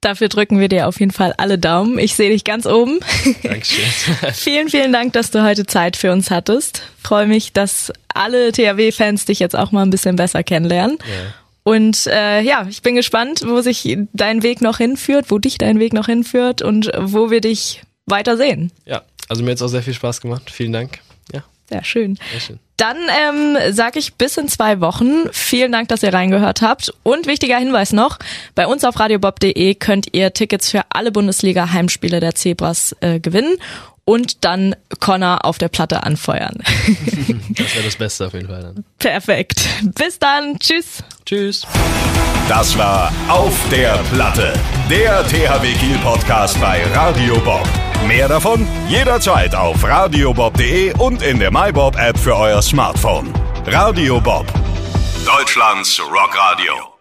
Dafür 0.00 0.28
drücken 0.28 0.60
wir 0.60 0.68
dir 0.68 0.86
auf 0.86 1.00
jeden 1.00 1.12
Fall 1.12 1.32
alle 1.38 1.58
Daumen. 1.58 1.98
Ich 1.98 2.14
sehe 2.14 2.30
dich 2.30 2.44
ganz 2.44 2.66
oben. 2.66 3.00
Dankeschön. 3.42 3.84
vielen, 4.34 4.68
vielen 4.68 4.92
Dank, 4.92 5.14
dass 5.14 5.30
du 5.30 5.42
heute 5.42 5.64
Zeit 5.64 5.96
für 5.96 6.12
uns 6.12 6.30
hattest. 6.30 6.82
Freue 7.02 7.26
mich, 7.26 7.54
dass 7.54 7.90
alle 8.12 8.52
THW-Fans 8.52 9.24
dich 9.24 9.38
jetzt 9.38 9.56
auch 9.56 9.72
mal 9.72 9.82
ein 9.82 9.90
bisschen 9.90 10.16
besser 10.16 10.42
kennenlernen. 10.42 10.98
ja. 11.00 11.34
Und 11.64 12.06
äh, 12.06 12.40
ja, 12.42 12.66
ich 12.68 12.82
bin 12.82 12.94
gespannt, 12.94 13.42
wo 13.46 13.60
sich 13.62 13.96
dein 14.12 14.42
Weg 14.42 14.60
noch 14.60 14.78
hinführt, 14.78 15.30
wo 15.30 15.38
dich 15.38 15.58
dein 15.58 15.80
Weg 15.80 15.92
noch 15.94 16.06
hinführt 16.06 16.62
und 16.62 16.92
wo 16.98 17.30
wir 17.30 17.40
dich 17.40 17.82
weiter 18.06 18.36
sehen. 18.36 18.70
ja, 18.84 19.02
also 19.28 19.42
mir 19.42 19.50
hat 19.52 19.56
es 19.56 19.62
auch 19.62 19.68
sehr 19.68 19.82
viel 19.82 19.94
Spaß 19.94 20.20
gemacht. 20.20 20.50
Vielen 20.50 20.72
Dank. 20.74 20.98
Ja, 21.32 21.42
Sehr 21.70 21.82
schön. 21.82 22.18
sehr 22.32 22.40
schön. 22.40 22.58
Dann 22.76 22.96
ähm, 22.98 23.72
sage 23.72 23.98
ich 24.00 24.14
bis 24.14 24.36
in 24.36 24.48
zwei 24.48 24.80
Wochen. 24.80 25.28
Vielen 25.32 25.72
Dank, 25.72 25.88
dass 25.88 26.02
ihr 26.02 26.12
reingehört 26.12 26.60
habt. 26.60 26.92
Und 27.04 27.26
wichtiger 27.26 27.56
Hinweis 27.56 27.92
noch, 27.92 28.18
bei 28.54 28.66
uns 28.66 28.84
auf 28.84 28.98
radiobob.de 29.00 29.74
könnt 29.76 30.08
ihr 30.12 30.34
Tickets 30.34 30.70
für 30.70 30.82
alle 30.90 31.12
Bundesliga-Heimspiele 31.12 32.20
der 32.20 32.34
Zebras 32.34 32.94
äh, 33.00 33.20
gewinnen 33.20 33.54
und 34.04 34.44
dann 34.44 34.74
Connor 35.00 35.44
auf 35.44 35.58
der 35.58 35.68
Platte 35.68 36.02
anfeuern. 36.02 36.62
Das 37.56 37.72
wäre 37.74 37.84
das 37.84 37.94
Beste 37.96 38.26
auf 38.26 38.32
jeden 38.34 38.48
Fall 38.48 38.62
dann. 38.62 38.84
Perfekt. 38.98 39.68
Bis 39.94 40.18
dann. 40.18 40.58
Tschüss. 40.58 41.04
Tschüss. 41.24 41.62
Das 42.48 42.76
war 42.76 43.12
Auf 43.28 43.56
der 43.70 43.98
Platte, 44.12 44.52
der 44.90 45.24
THW 45.28 45.72
Kiel 45.74 45.96
Podcast 45.98 46.60
bei 46.60 46.82
Radio 46.92 47.38
Bob. 47.40 47.66
Mehr 48.06 48.28
davon 48.28 48.66
jederzeit 48.88 49.54
auf 49.54 49.82
radiobob.de 49.84 50.94
und 50.98 51.22
in 51.22 51.38
der 51.38 51.50
MyBob 51.50 51.96
App 51.96 52.18
für 52.18 52.36
euer 52.36 52.60
Smartphone. 52.60 53.32
Radio 53.66 54.20
Bob, 54.20 54.46
Deutschlands 55.24 55.98
Rockradio. 56.00 56.93